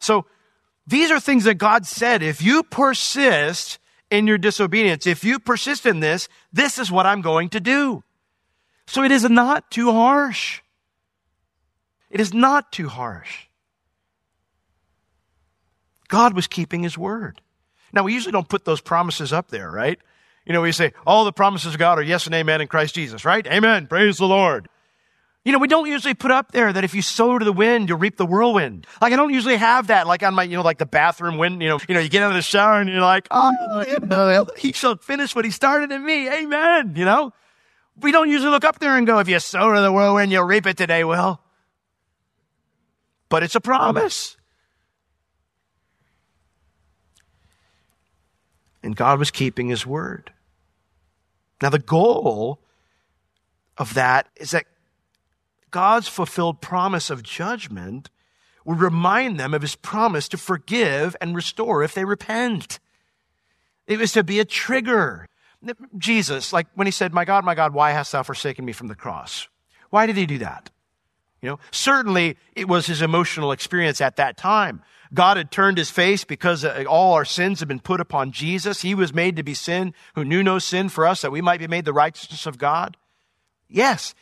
So, 0.00 0.26
these 0.88 1.10
are 1.10 1.20
things 1.20 1.44
that 1.44 1.54
God 1.54 1.86
said, 1.86 2.22
if 2.22 2.42
you 2.42 2.62
persist 2.62 3.78
in 4.10 4.26
your 4.26 4.38
disobedience. 4.38 5.06
If 5.06 5.24
you 5.24 5.38
persist 5.38 5.86
in 5.86 6.00
this, 6.00 6.28
this 6.52 6.78
is 6.78 6.90
what 6.90 7.06
I'm 7.06 7.22
going 7.22 7.48
to 7.50 7.60
do. 7.60 8.02
So 8.86 9.02
it 9.02 9.10
is 9.10 9.28
not 9.28 9.70
too 9.70 9.92
harsh. 9.92 10.60
It 12.10 12.20
is 12.20 12.32
not 12.32 12.70
too 12.70 12.88
harsh. 12.88 13.46
God 16.08 16.34
was 16.34 16.46
keeping 16.46 16.82
his 16.82 16.96
word. 16.96 17.40
Now, 17.92 18.04
we 18.04 18.12
usually 18.12 18.32
don't 18.32 18.48
put 18.48 18.64
those 18.64 18.80
promises 18.80 19.32
up 19.32 19.48
there, 19.48 19.70
right? 19.70 19.98
You 20.44 20.52
know, 20.52 20.60
we 20.60 20.70
say, 20.70 20.92
all 21.04 21.24
the 21.24 21.32
promises 21.32 21.74
of 21.74 21.78
God 21.78 21.98
are 21.98 22.02
yes 22.02 22.26
and 22.26 22.34
amen 22.34 22.60
in 22.60 22.68
Christ 22.68 22.94
Jesus, 22.94 23.24
right? 23.24 23.44
Amen. 23.46 23.88
Praise 23.88 24.18
the 24.18 24.28
Lord. 24.28 24.68
You 25.46 25.52
know, 25.52 25.58
we 25.58 25.68
don't 25.68 25.86
usually 25.86 26.14
put 26.14 26.32
up 26.32 26.50
there 26.50 26.72
that 26.72 26.82
if 26.82 26.92
you 26.92 27.02
sow 27.02 27.38
to 27.38 27.44
the 27.44 27.52
wind, 27.52 27.88
you'll 27.88 27.98
reap 27.98 28.16
the 28.16 28.26
whirlwind. 28.26 28.84
Like 29.00 29.12
I 29.12 29.16
don't 29.16 29.32
usually 29.32 29.54
have 29.54 29.86
that, 29.86 30.08
like 30.08 30.24
on 30.24 30.34
my, 30.34 30.42
you 30.42 30.56
know, 30.56 30.62
like 30.62 30.78
the 30.78 30.86
bathroom 30.86 31.38
wind, 31.38 31.62
you 31.62 31.68
know, 31.68 31.78
you 31.88 31.94
know, 31.94 32.00
you 32.00 32.08
get 32.08 32.24
out 32.24 32.30
of 32.30 32.34
the 32.34 32.42
shower 32.42 32.80
and 32.80 32.90
you're 32.90 33.00
like, 33.00 33.28
oh, 33.30 34.46
he 34.56 34.72
shall 34.72 34.96
finish 34.96 35.36
what 35.36 35.44
he 35.44 35.52
started 35.52 35.92
in 35.92 36.04
me. 36.04 36.28
Amen. 36.28 36.94
You 36.96 37.04
know, 37.04 37.32
We 38.00 38.12
don't 38.12 38.28
usually 38.28 38.50
look 38.50 38.64
up 38.64 38.78
there 38.78 38.96
and 38.96 39.06
go, 39.06 39.18
if 39.20 39.28
you 39.28 39.38
sow 39.38 39.72
to 39.72 39.80
the 39.80 39.90
whirlwind, 39.90 40.30
you'll 40.30 40.44
reap 40.44 40.66
it 40.66 40.76
today, 40.76 41.02
Will. 41.04 41.40
But 43.28 43.42
it's 43.42 43.54
a 43.54 43.60
promise. 43.60 44.36
And 48.82 48.94
God 48.94 49.18
was 49.18 49.30
keeping 49.30 49.68
his 49.68 49.86
word. 49.86 50.32
Now, 51.62 51.70
the 51.70 51.78
goal 51.78 52.60
of 53.78 53.94
that 53.94 54.28
is 54.36 54.50
that 54.50 54.66
God's 55.76 56.08
fulfilled 56.08 56.62
promise 56.62 57.10
of 57.10 57.22
judgment 57.22 58.08
would 58.64 58.80
remind 58.80 59.38
them 59.38 59.52
of 59.52 59.60
his 59.60 59.76
promise 59.76 60.26
to 60.28 60.38
forgive 60.38 61.14
and 61.20 61.36
restore 61.36 61.82
if 61.82 61.92
they 61.92 62.06
repent. 62.06 62.78
It 63.86 63.98
was 63.98 64.12
to 64.12 64.24
be 64.24 64.40
a 64.40 64.46
trigger. 64.46 65.28
Jesus, 65.98 66.50
like 66.50 66.66
when 66.76 66.86
he 66.86 66.90
said, 66.90 67.12
My 67.12 67.26
God, 67.26 67.44
my 67.44 67.54
God, 67.54 67.74
why 67.74 67.90
hast 67.90 68.12
thou 68.12 68.22
forsaken 68.22 68.64
me 68.64 68.72
from 68.72 68.86
the 68.86 68.94
cross? 68.94 69.48
Why 69.90 70.06
did 70.06 70.16
he 70.16 70.24
do 70.24 70.38
that? 70.38 70.70
You 71.42 71.50
know, 71.50 71.58
certainly 71.72 72.38
it 72.54 72.68
was 72.68 72.86
his 72.86 73.02
emotional 73.02 73.52
experience 73.52 74.00
at 74.00 74.16
that 74.16 74.38
time. 74.38 74.82
God 75.12 75.36
had 75.36 75.50
turned 75.50 75.76
his 75.76 75.90
face 75.90 76.24
because 76.24 76.64
uh, 76.64 76.86
all 76.88 77.12
our 77.12 77.26
sins 77.26 77.58
had 77.58 77.68
been 77.68 77.80
put 77.80 78.00
upon 78.00 78.32
Jesus. 78.32 78.80
He 78.80 78.94
was 78.94 79.12
made 79.12 79.36
to 79.36 79.42
be 79.42 79.52
sin 79.52 79.92
who 80.14 80.24
knew 80.24 80.42
no 80.42 80.58
sin 80.58 80.88
for 80.88 81.06
us 81.06 81.20
that 81.20 81.32
we 81.32 81.42
might 81.42 81.60
be 81.60 81.68
made 81.68 81.84
the 81.84 81.92
righteousness 81.92 82.46
of 82.46 82.56
God. 82.56 82.96
Yes, 83.68 84.14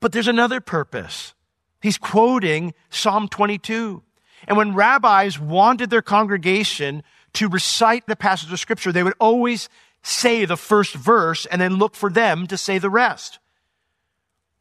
but 0.00 0.12
there's 0.12 0.28
another 0.28 0.60
purpose. 0.60 1.34
He's 1.80 1.98
quoting 1.98 2.74
Psalm 2.90 3.28
22. 3.28 4.02
And 4.48 4.56
when 4.56 4.74
rabbis 4.74 5.38
wanted 5.38 5.90
their 5.90 6.02
congregation 6.02 7.02
to 7.34 7.48
recite 7.48 8.06
the 8.06 8.16
passage 8.16 8.52
of 8.52 8.58
scripture, 8.58 8.92
they 8.92 9.02
would 9.02 9.14
always 9.20 9.68
say 10.02 10.44
the 10.44 10.56
first 10.56 10.94
verse 10.94 11.46
and 11.46 11.60
then 11.60 11.76
look 11.76 11.94
for 11.94 12.10
them 12.10 12.46
to 12.46 12.56
say 12.56 12.78
the 12.78 12.90
rest. 12.90 13.38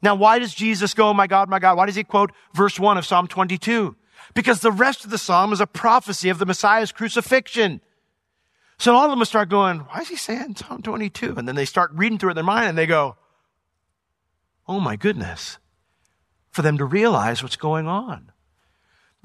Now, 0.01 0.15
why 0.15 0.39
does 0.39 0.53
Jesus 0.53 0.93
go, 0.93 1.09
oh 1.09 1.13
my 1.13 1.27
God, 1.27 1.49
my 1.49 1.59
God? 1.59 1.77
Why 1.77 1.85
does 1.85 1.95
he 1.95 2.03
quote 2.03 2.31
verse 2.53 2.79
1 2.79 2.97
of 2.97 3.05
Psalm 3.05 3.27
22? 3.27 3.95
Because 4.33 4.61
the 4.61 4.71
rest 4.71 5.03
of 5.03 5.11
the 5.11 5.17
psalm 5.17 5.51
is 5.51 5.61
a 5.61 5.67
prophecy 5.67 6.29
of 6.29 6.39
the 6.39 6.45
Messiah's 6.45 6.91
crucifixion. 6.91 7.81
So 8.77 8.95
all 8.95 9.11
of 9.11 9.17
them 9.17 9.25
start 9.25 9.49
going, 9.49 9.79
why 9.79 10.01
is 10.01 10.07
he 10.07 10.15
saying 10.15 10.55
Psalm 10.55 10.81
22? 10.81 11.35
And 11.35 11.47
then 11.47 11.55
they 11.55 11.65
start 11.65 11.91
reading 11.93 12.17
through 12.17 12.29
it 12.29 12.31
in 12.33 12.35
their 12.35 12.43
mind 12.45 12.69
and 12.69 12.77
they 12.77 12.85
go, 12.85 13.17
oh 14.69 14.79
my 14.79 14.95
goodness, 14.95 15.57
for 16.51 16.61
them 16.61 16.77
to 16.77 16.85
realize 16.85 17.41
what's 17.41 17.55
going 17.55 17.87
on. 17.87 18.31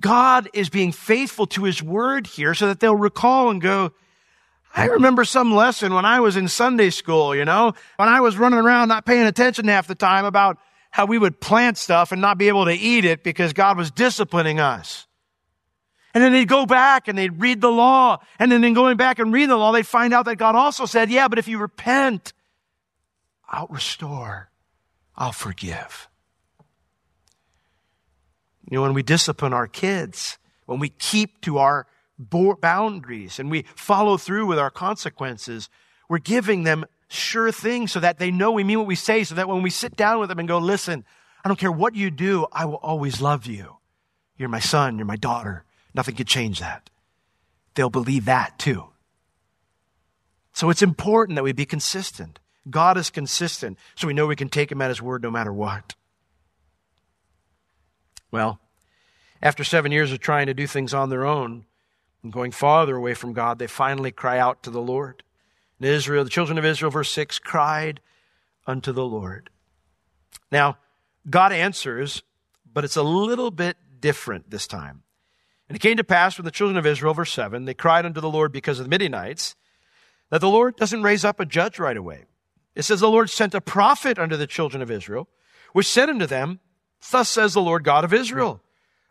God 0.01 0.49
is 0.55 0.71
being 0.71 0.91
faithful 0.91 1.47
to 1.49 1.65
his 1.65 1.83
word 1.83 2.27
here 2.27 2.55
so 2.55 2.67
that 2.67 2.81
they'll 2.81 2.97
recall 2.97 3.51
and 3.51 3.61
go, 3.61 3.93
I 4.75 4.87
remember 4.87 5.25
some 5.25 5.55
lesson 5.55 5.95
when 5.95 6.05
I 6.05 6.19
was 6.19 6.37
in 6.37 6.49
Sunday 6.49 6.91
school, 6.91 7.37
you 7.37 7.45
know, 7.45 7.75
when 7.97 8.09
I 8.09 8.21
was 8.21 8.37
running 8.37 8.59
around 8.59 8.89
not 8.89 9.07
paying 9.07 9.27
attention 9.27 9.69
half 9.69 9.87
the 9.87 9.95
time 9.95 10.25
about 10.25 10.59
how 10.91 11.05
we 11.07 11.19
would 11.19 11.41
plant 11.41 11.77
stuff 11.77 12.11
and 12.11 12.21
not 12.21 12.39
be 12.39 12.49
able 12.49 12.65
to 12.65 12.73
eat 12.73 13.05
it 13.05 13.23
because 13.23 13.53
God 13.53 13.77
was 13.77 13.91
disciplining 13.91 14.59
us. 14.59 15.07
And 16.15 16.25
then 16.25 16.33
they'd 16.33 16.49
go 16.49 16.65
back 16.65 17.07
and 17.07 17.19
they'd 17.19 17.41
read 17.41 17.61
the 17.61 17.71
law. 17.71 18.19
And 18.39 18.51
then 18.51 18.65
in 18.65 18.73
going 18.73 18.97
back 18.97 19.19
and 19.19 19.33
reading 19.33 19.49
the 19.51 19.57
law, 19.57 19.73
they'd 19.73 19.87
find 19.87 20.15
out 20.15 20.25
that 20.25 20.37
God 20.37 20.55
also 20.55 20.87
said, 20.87 21.11
yeah, 21.11 21.29
but 21.29 21.39
if 21.39 21.49
you 21.49 21.59
repent, 21.59 22.33
I'll 23.49 23.67
restore. 23.69 24.51
I'll 25.17 25.33
forgive. 25.33 26.09
You 28.71 28.77
know, 28.77 28.83
when 28.83 28.95
we 28.95 29.03
discipline 29.03 29.53
our 29.53 29.67
kids, 29.67 30.39
when 30.67 30.79
we 30.79 30.89
keep 30.89 31.41
to 31.43 31.59
our 31.59 31.87
boundaries 32.19 33.39
and 33.39 33.51
we 33.51 33.65
follow 33.75 34.17
through 34.17 34.47
with 34.47 34.59
our 34.59 34.71
consequences, 34.71 35.69
we're 36.09 36.19
giving 36.19 36.65
them 36.65 36.85
sure 37.09 37.53
things 37.53 37.93
so 37.93 38.01
that 38.01 38.19
they 38.19 38.31
know 38.31 38.51
we 38.51 38.65
mean 38.65 38.79
what 38.79 38.87
we 38.87 38.95
say, 38.95 39.25
so 39.25 39.35
that 39.35 39.49
when 39.49 39.63
we 39.63 39.71
sit 39.71 39.97
down 39.97 40.21
with 40.21 40.29
them 40.29 40.39
and 40.39 40.49
go, 40.49 40.59
listen, 40.59 41.05
I 41.45 41.49
don't 41.49 41.59
care 41.59 41.73
what 41.73 41.95
you 41.95 42.11
do, 42.11 42.47
I 42.53 42.65
will 42.65 42.77
always 42.77 43.21
love 43.21 43.47
you. 43.47 43.77
You're 44.37 44.49
my 44.49 44.61
son, 44.61 44.97
you're 44.97 45.07
my 45.07 45.17
daughter. 45.17 45.65
Nothing 45.95 46.17
could 46.17 46.27
change 46.27 46.61
that. 46.61 46.91
They'll 47.75 47.91
believe 47.91 48.25
that 48.25 48.59
too. 48.59 48.87
So 50.53 50.71
it's 50.71 50.83
important 50.83 51.37
that 51.37 51.45
we 51.45 51.53
be 51.53 51.67
consistent. 51.67 52.39
God 52.69 52.97
is 52.97 53.11
consistent, 53.11 53.79
so 53.95 54.07
we 54.07 54.15
know 54.15 54.27
we 54.27 54.37
can 54.37 54.49
take 54.49 54.73
him 54.73 54.81
at 54.81 54.89
his 54.89 55.03
word 55.03 55.23
no 55.23 55.31
matter 55.31 55.53
what. 55.53 55.95
Well, 58.31 58.59
after 59.43 59.63
seven 59.63 59.93
years 59.93 60.11
of 60.13 60.21
trying 60.21 60.47
to 60.47 60.55
do 60.55 60.67
things 60.67 60.95
on 60.95 61.11
their 61.11 61.27
own 61.27 61.67
and 62.23 62.33
going 62.33 62.51
farther 62.51 62.97
away 62.97 63.15
from 63.15 63.33
God, 63.33 63.59
they 63.59 63.67
finally 63.67 64.11
cry 64.11 64.39
out 64.39 64.63
to 64.63 64.71
the 64.71 64.81
Lord. 64.81 65.23
And 65.79 65.89
Israel, 65.89 66.25
the 66.25 66.31
children 66.31 66.57
of 66.57 66.65
Israel, 66.65 66.91
verse 66.91 67.11
6, 67.11 67.39
cried 67.39 68.01
unto 68.67 68.93
the 68.93 69.05
Lord. 69.05 69.51
Now, 70.51 70.79
God 71.29 71.53
answers, 71.53 72.23
but 72.73 72.85
it's 72.85 72.97
a 72.97 73.03
little 73.03 73.51
bit 73.51 73.77
different 74.01 74.51
this 74.51 74.67
time. 74.67 75.03
And 75.69 75.77
it 75.77 75.81
came 75.81 75.97
to 75.97 76.05
pass 76.05 76.39
when 76.39 76.45
the 76.45 76.51
children 76.51 76.77
of 76.77 76.87
Israel, 76.87 77.15
verse 77.15 77.33
7, 77.33 77.65
they 77.65 77.75
cried 77.75 78.07
unto 78.07 78.21
the 78.21 78.31
Lord 78.31 78.53
because 78.53 78.79
of 78.79 78.87
the 78.87 78.91
Midianites, 78.91 79.55
that 80.31 80.41
the 80.41 80.49
Lord 80.49 80.77
doesn't 80.77 81.03
raise 81.03 81.25
up 81.25 81.41
a 81.41 81.47
judge 81.47 81.79
right 81.79 81.97
away. 81.97 82.25
It 82.75 82.83
says 82.83 83.01
the 83.01 83.09
Lord 83.09 83.31
sent 83.31 83.55
a 83.55 83.61
prophet 83.61 84.19
unto 84.19 84.37
the 84.37 84.47
children 84.47 84.83
of 84.83 84.91
Israel, 84.91 85.29
which 85.73 85.87
said 85.87 86.09
unto 86.09 86.27
them, 86.27 86.61
Thus 87.11 87.29
says 87.29 87.55
the 87.55 87.61
Lord 87.61 87.85
God 87.85 88.05
of 88.05 88.13
Israel, 88.13 88.61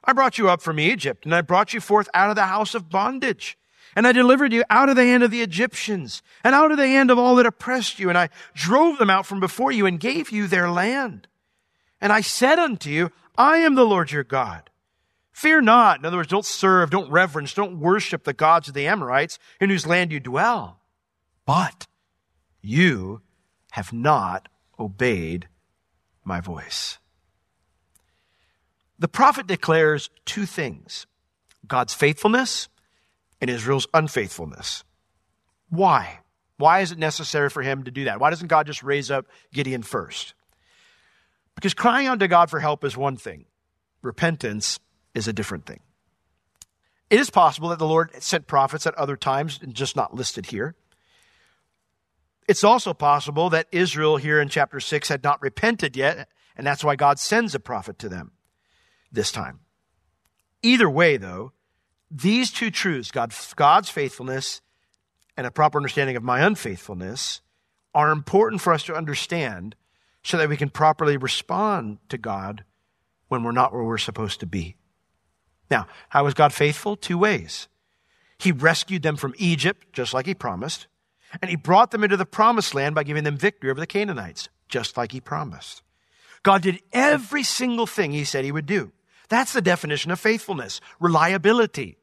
I 0.04 0.14
brought 0.14 0.38
you 0.38 0.50
up 0.50 0.62
from 0.62 0.80
Egypt, 0.80 1.26
and 1.26 1.34
I 1.34 1.42
brought 1.42 1.74
you 1.74 1.80
forth 1.80 2.10
out 2.14 2.30
of 2.30 2.36
the 2.36 2.48
house 2.48 2.76
of 2.76 2.90
bondage. 2.90 3.58
And 3.96 4.08
I 4.08 4.12
delivered 4.12 4.52
you 4.52 4.64
out 4.70 4.90
of 4.90 4.96
the 4.96 5.04
hand 5.04 5.24
of 5.24 5.32
the 5.32 5.42
Egyptians, 5.42 6.22
and 6.44 6.56
out 6.56 6.72
of 6.72 6.78
the 6.78 6.88
hand 6.88 7.12
of 7.12 7.20
all 7.20 7.36
that 7.36 7.46
oppressed 7.46 8.00
you, 8.00 8.10
and 8.10 8.18
I 8.18 8.30
drove 8.54 8.98
them 8.98 9.10
out 9.10 9.26
from 9.26 9.40
before 9.40 9.72
you, 9.72 9.86
and 9.86 10.00
gave 10.00 10.32
you 10.32 10.48
their 10.48 10.70
land. 10.70 11.28
And 12.02 12.12
I 12.12 12.22
said 12.22 12.60
unto 12.60 12.90
you, 12.90 13.12
I 13.38 13.58
am 13.58 13.76
the 13.76 13.86
Lord 13.86 14.12
your 14.12 14.24
God. 14.24 14.70
Fear 15.32 15.62
not. 15.62 16.00
In 16.00 16.06
other 16.06 16.18
words, 16.18 16.30
don't 16.30 16.46
serve, 16.46 16.90
don't 16.90 17.12
reverence, 17.12 17.54
don't 17.54 17.80
worship 17.80 18.24
the 18.24 18.34
gods 18.34 18.68
of 18.68 18.74
the 18.74 18.88
Amorites 18.88 19.40
in 19.60 19.70
whose 19.70 19.88
land 19.88 20.12
you 20.12 20.20
dwell. 20.20 20.80
But 21.46 21.88
you 22.62 23.22
have 23.74 23.92
not 23.92 24.50
obeyed 24.80 25.48
my 26.24 26.40
voice. 26.40 27.00
The 29.00 29.08
prophet 29.08 29.48
declares 29.48 30.12
two 30.26 30.46
things 30.46 31.08
God's 31.68 31.92
faithfulness 31.92 32.70
and 33.42 33.50
Israel's 33.50 33.88
unfaithfulness. 33.92 34.84
Why? 35.70 36.20
Why 36.58 36.82
is 36.82 36.92
it 36.92 37.00
necessary 37.00 37.50
for 37.50 37.64
him 37.64 37.86
to 37.86 37.90
do 37.92 38.04
that? 38.04 38.20
Why 38.20 38.30
doesn't 38.30 38.48
God 38.48 38.68
just 38.68 38.84
raise 38.84 39.10
up 39.10 39.26
Gideon 39.52 39.82
first? 39.82 40.36
Because 41.56 41.74
crying 41.74 42.06
out 42.06 42.20
to 42.20 42.28
God 42.28 42.52
for 42.52 42.60
help 42.60 42.84
is 42.84 42.96
one 42.96 43.18
thing, 43.18 43.46
repentance 44.04 44.80
is 45.16 45.28
a 45.28 45.34
different 45.34 45.66
thing. 45.66 45.80
It 47.10 47.20
is 47.20 47.32
possible 47.32 47.70
that 47.70 47.80
the 47.80 47.88
Lord 47.88 48.12
sent 48.22 48.46
prophets 48.46 48.86
at 48.86 48.94
other 49.00 49.18
times, 49.18 49.60
and 49.64 49.74
just 49.74 49.96
not 49.96 50.14
listed 50.14 50.46
here. 50.46 50.76
It's 52.48 52.64
also 52.64 52.94
possible 52.94 53.50
that 53.52 53.68
Israel 53.72 54.18
here 54.18 54.42
in 54.42 54.50
chapter 54.50 54.80
6 54.80 55.10
had 55.10 55.24
not 55.24 55.42
repented 55.42 55.96
yet, 55.96 56.28
and 56.56 56.68
that's 56.68 56.84
why 56.84 56.96
God 56.96 57.20
sends 57.20 57.56
a 57.56 57.60
prophet 57.60 57.98
to 58.00 58.10
them 58.10 58.34
this 59.12 59.32
time. 59.32 59.62
Either 60.62 60.90
way, 60.90 61.18
though, 61.18 61.54
these 62.10 62.52
two 62.52 62.70
truths, 62.70 63.12
God's 63.12 63.90
faithfulness 63.90 64.62
and 65.36 65.48
a 65.48 65.52
proper 65.52 65.78
understanding 65.78 66.16
of 66.16 66.24
my 66.24 66.42
unfaithfulness, 66.42 67.42
are 67.96 68.12
important 68.12 68.62
for 68.62 68.74
us 68.74 68.84
to 68.84 68.96
understand 68.96 69.76
so 70.24 70.38
that 70.38 70.50
we 70.50 70.58
can 70.58 70.70
properly 70.70 71.18
respond 71.18 71.98
to 72.10 72.18
God 72.18 72.64
when 73.28 73.44
we're 73.44 73.52
not 73.52 73.74
where 73.74 73.84
we're 73.84 73.98
supposed 73.98 74.40
to 74.40 74.46
be. 74.46 74.76
Now, 75.72 75.88
how 76.10 76.24
was 76.24 76.34
God 76.34 76.54
faithful? 76.54 76.96
Two 76.96 77.18
ways. 77.18 77.68
He 78.38 78.52
rescued 78.52 79.02
them 79.02 79.16
from 79.16 79.34
Egypt, 79.38 79.88
just 79.94 80.14
like 80.14 80.26
he 80.26 80.36
promised. 80.36 80.88
And 81.42 81.50
he 81.50 81.56
brought 81.56 81.92
them 81.92 82.04
into 82.04 82.18
the 82.18 82.26
promised 82.26 82.76
land 82.76 82.96
by 82.96 83.04
giving 83.04 83.24
them 83.24 83.38
victory 83.38 83.72
over 83.72 83.80
the 83.80 83.88
Canaanites, 83.88 84.50
just 84.70 84.98
like 84.98 85.12
he 85.12 85.20
promised. 85.20 85.82
God 86.44 86.62
did 86.62 86.82
every 86.92 87.44
single 87.44 87.88
thing 87.88 88.12
he 88.12 88.26
said 88.26 88.44
he 88.44 88.52
would 88.52 88.66
do. 88.66 88.92
That's 89.30 89.54
the 89.54 89.62
definition 89.62 90.12
of 90.12 90.20
faithfulness, 90.20 90.82
reliability. 91.00 91.98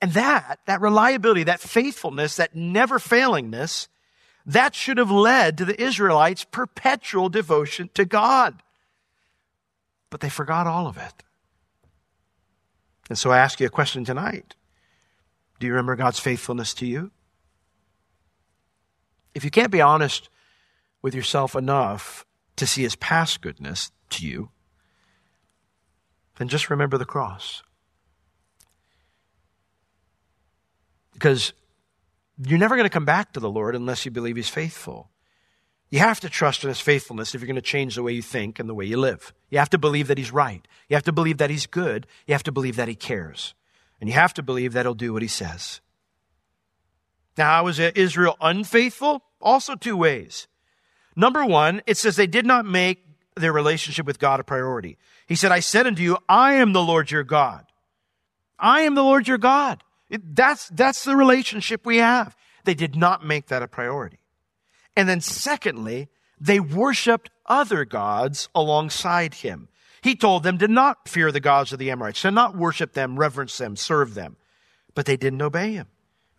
And 0.00 0.12
that, 0.14 0.58
that 0.66 0.80
reliability, 0.80 1.44
that 1.44 1.60
faithfulness, 1.60 2.36
that 2.36 2.56
never 2.56 2.98
failingness, 2.98 3.86
that 4.46 4.74
should 4.74 4.98
have 4.98 5.10
led 5.10 5.58
to 5.58 5.64
the 5.64 5.80
Israelites' 5.80 6.44
perpetual 6.44 7.28
devotion 7.28 7.88
to 7.94 8.04
God. 8.04 8.62
But 10.10 10.20
they 10.20 10.28
forgot 10.28 10.66
all 10.66 10.88
of 10.88 10.96
it. 10.96 11.22
And 13.08 13.16
so 13.16 13.30
I 13.30 13.38
ask 13.38 13.60
you 13.60 13.66
a 13.66 13.70
question 13.70 14.04
tonight. 14.04 14.56
Do 15.60 15.66
you 15.66 15.72
remember 15.72 15.94
God's 15.94 16.18
faithfulness 16.18 16.74
to 16.74 16.86
you? 16.86 17.12
If 19.34 19.44
you 19.44 19.50
can't 19.50 19.70
be 19.70 19.80
honest 19.80 20.28
with 21.00 21.14
yourself 21.14 21.54
enough 21.54 22.26
to 22.56 22.66
see 22.66 22.82
his 22.82 22.96
past 22.96 23.40
goodness 23.40 23.90
to 24.10 24.26
you, 24.26 24.50
then 26.36 26.48
just 26.48 26.70
remember 26.70 26.98
the 26.98 27.04
cross. 27.04 27.62
Because 31.12 31.52
you're 32.44 32.58
never 32.58 32.76
going 32.76 32.86
to 32.86 32.92
come 32.92 33.04
back 33.04 33.32
to 33.32 33.40
the 33.40 33.50
Lord 33.50 33.76
unless 33.76 34.04
you 34.04 34.10
believe 34.10 34.36
he's 34.36 34.48
faithful. 34.48 35.10
You 35.90 35.98
have 35.98 36.20
to 36.20 36.30
trust 36.30 36.64
in 36.64 36.68
his 36.68 36.80
faithfulness 36.80 37.34
if 37.34 37.40
you're 37.40 37.46
going 37.46 37.54
to 37.56 37.62
change 37.62 37.94
the 37.96 38.02
way 38.02 38.12
you 38.12 38.22
think 38.22 38.58
and 38.58 38.68
the 38.68 38.74
way 38.74 38.86
you 38.86 38.96
live. 38.96 39.34
You 39.50 39.58
have 39.58 39.70
to 39.70 39.78
believe 39.78 40.08
that 40.08 40.16
he's 40.16 40.32
right. 40.32 40.66
You 40.88 40.96
have 40.96 41.04
to 41.04 41.12
believe 41.12 41.36
that 41.38 41.50
he's 41.50 41.66
good. 41.66 42.06
You 42.26 42.32
have 42.32 42.42
to 42.44 42.52
believe 42.52 42.76
that 42.76 42.88
he 42.88 42.94
cares. 42.94 43.54
And 44.00 44.08
you 44.08 44.14
have 44.14 44.32
to 44.34 44.42
believe 44.42 44.72
that 44.72 44.86
he'll 44.86 44.94
do 44.94 45.12
what 45.12 45.22
he 45.22 45.28
says. 45.28 45.80
Now, 47.36 47.50
how 47.50 47.64
was 47.64 47.78
Israel 47.78 48.36
unfaithful? 48.40 49.22
Also, 49.40 49.74
two 49.74 49.96
ways. 49.96 50.48
Number 51.16 51.44
one, 51.44 51.82
it 51.86 51.96
says 51.96 52.16
they 52.16 52.26
did 52.26 52.46
not 52.46 52.64
make 52.64 53.04
their 53.36 53.52
relationship 53.52 54.06
with 54.06 54.18
God 54.18 54.40
a 54.40 54.44
priority. 54.44 54.98
He 55.26 55.34
said, 55.34 55.52
I 55.52 55.60
said 55.60 55.86
unto 55.86 56.02
you, 56.02 56.18
I 56.28 56.54
am 56.54 56.72
the 56.72 56.82
Lord 56.82 57.10
your 57.10 57.24
God. 57.24 57.64
I 58.58 58.82
am 58.82 58.94
the 58.94 59.02
Lord 59.02 59.26
your 59.26 59.38
God. 59.38 59.82
It, 60.10 60.36
that's, 60.36 60.68
that's 60.68 61.04
the 61.04 61.16
relationship 61.16 61.86
we 61.86 61.98
have. 61.98 62.36
They 62.64 62.74
did 62.74 62.94
not 62.94 63.24
make 63.24 63.46
that 63.46 63.62
a 63.62 63.68
priority. 63.68 64.18
And 64.94 65.08
then 65.08 65.20
secondly, 65.20 66.08
they 66.38 66.60
worshiped 66.60 67.30
other 67.46 67.84
gods 67.84 68.48
alongside 68.54 69.34
him. 69.34 69.68
He 70.02 70.14
told 70.16 70.42
them 70.42 70.58
to 70.58 70.68
not 70.68 71.08
fear 71.08 71.32
the 71.32 71.40
gods 71.40 71.72
of 71.72 71.78
the 71.78 71.90
Amorites, 71.90 72.22
to 72.22 72.30
not 72.30 72.56
worship 72.56 72.92
them, 72.92 73.18
reverence 73.18 73.56
them, 73.56 73.76
serve 73.76 74.14
them. 74.14 74.36
But 74.94 75.06
they 75.06 75.16
didn't 75.16 75.42
obey 75.42 75.72
him. 75.72 75.86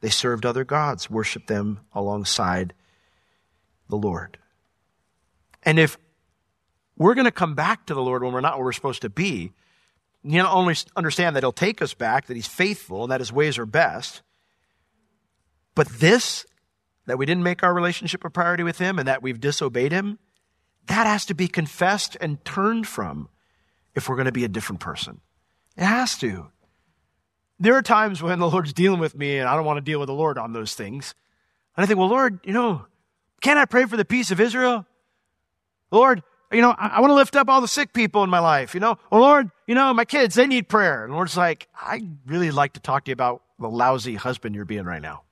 They 0.03 0.09
served 0.09 0.45
other 0.45 0.65
gods, 0.65 1.09
worshiped 1.09 1.47
them 1.47 1.79
alongside 1.93 2.73
the 3.87 3.95
Lord. 3.95 4.37
And 5.63 5.79
if 5.79 5.97
we're 6.97 7.13
going 7.13 7.23
to 7.23 7.31
come 7.31 7.55
back 7.55 7.85
to 7.85 7.93
the 7.93 8.01
Lord 8.01 8.21
when 8.21 8.33
we're 8.33 8.41
not 8.41 8.57
where 8.57 8.65
we're 8.65 8.73
supposed 8.73 9.03
to 9.03 9.09
be, 9.09 9.53
you 10.21 10.41
not 10.41 10.53
only 10.53 10.75
understand 10.97 11.37
that 11.37 11.43
He'll 11.43 11.53
take 11.53 11.81
us 11.81 11.93
back, 11.93 12.27
that 12.27 12.35
He's 12.35 12.47
faithful, 12.47 13.03
and 13.03 13.13
that 13.13 13.21
His 13.21 13.31
ways 13.31 13.57
are 13.57 13.65
best, 13.65 14.23
but 15.73 15.87
this, 15.87 16.45
that 17.05 17.17
we 17.17 17.25
didn't 17.25 17.43
make 17.43 17.63
our 17.63 17.73
relationship 17.73 18.25
a 18.25 18.29
priority 18.29 18.63
with 18.63 18.79
Him 18.79 18.99
and 18.99 19.07
that 19.07 19.23
we've 19.23 19.39
disobeyed 19.39 19.93
Him, 19.93 20.19
that 20.87 21.07
has 21.07 21.25
to 21.27 21.33
be 21.33 21.47
confessed 21.47 22.17
and 22.19 22.43
turned 22.43 22.89
from 22.89 23.29
if 23.95 24.09
we're 24.09 24.17
going 24.17 24.25
to 24.25 24.33
be 24.33 24.43
a 24.43 24.49
different 24.49 24.81
person. 24.81 25.21
It 25.77 25.85
has 25.85 26.17
to. 26.17 26.51
There 27.59 27.75
are 27.75 27.81
times 27.81 28.21
when 28.21 28.39
the 28.39 28.49
Lord's 28.49 28.73
dealing 28.73 28.99
with 28.99 29.15
me 29.15 29.37
and 29.37 29.47
I 29.47 29.55
don't 29.55 29.65
want 29.65 29.77
to 29.77 29.81
deal 29.81 29.99
with 29.99 30.07
the 30.07 30.13
Lord 30.13 30.37
on 30.37 30.53
those 30.53 30.73
things. 30.73 31.15
And 31.75 31.83
I 31.83 31.87
think, 31.87 31.99
well, 31.99 32.09
Lord, 32.09 32.39
you 32.43 32.53
know, 32.53 32.85
can't 33.41 33.59
I 33.59 33.65
pray 33.65 33.85
for 33.85 33.97
the 33.97 34.05
peace 34.05 34.31
of 34.31 34.39
Israel? 34.39 34.85
Lord, 35.91 36.23
you 36.51 36.61
know, 36.61 36.71
I, 36.77 36.87
I 36.87 36.99
want 36.99 37.11
to 37.11 37.15
lift 37.15 37.35
up 37.35 37.49
all 37.49 37.61
the 37.61 37.67
sick 37.67 37.93
people 37.93 38.23
in 38.23 38.29
my 38.29 38.39
life. 38.39 38.73
You 38.73 38.79
know, 38.79 38.97
well, 39.11 39.21
Lord, 39.21 39.51
you 39.67 39.75
know, 39.75 39.93
my 39.93 40.05
kids, 40.05 40.35
they 40.35 40.47
need 40.47 40.67
prayer. 40.67 41.03
And 41.03 41.13
the 41.13 41.15
Lord's 41.15 41.37
like, 41.37 41.67
I 41.75 42.03
really 42.25 42.51
like 42.51 42.73
to 42.73 42.79
talk 42.79 43.05
to 43.05 43.11
you 43.11 43.13
about 43.13 43.43
the 43.59 43.69
lousy 43.69 44.15
husband 44.15 44.55
you're 44.55 44.65
being 44.65 44.85
right 44.85 45.01
now. 45.01 45.23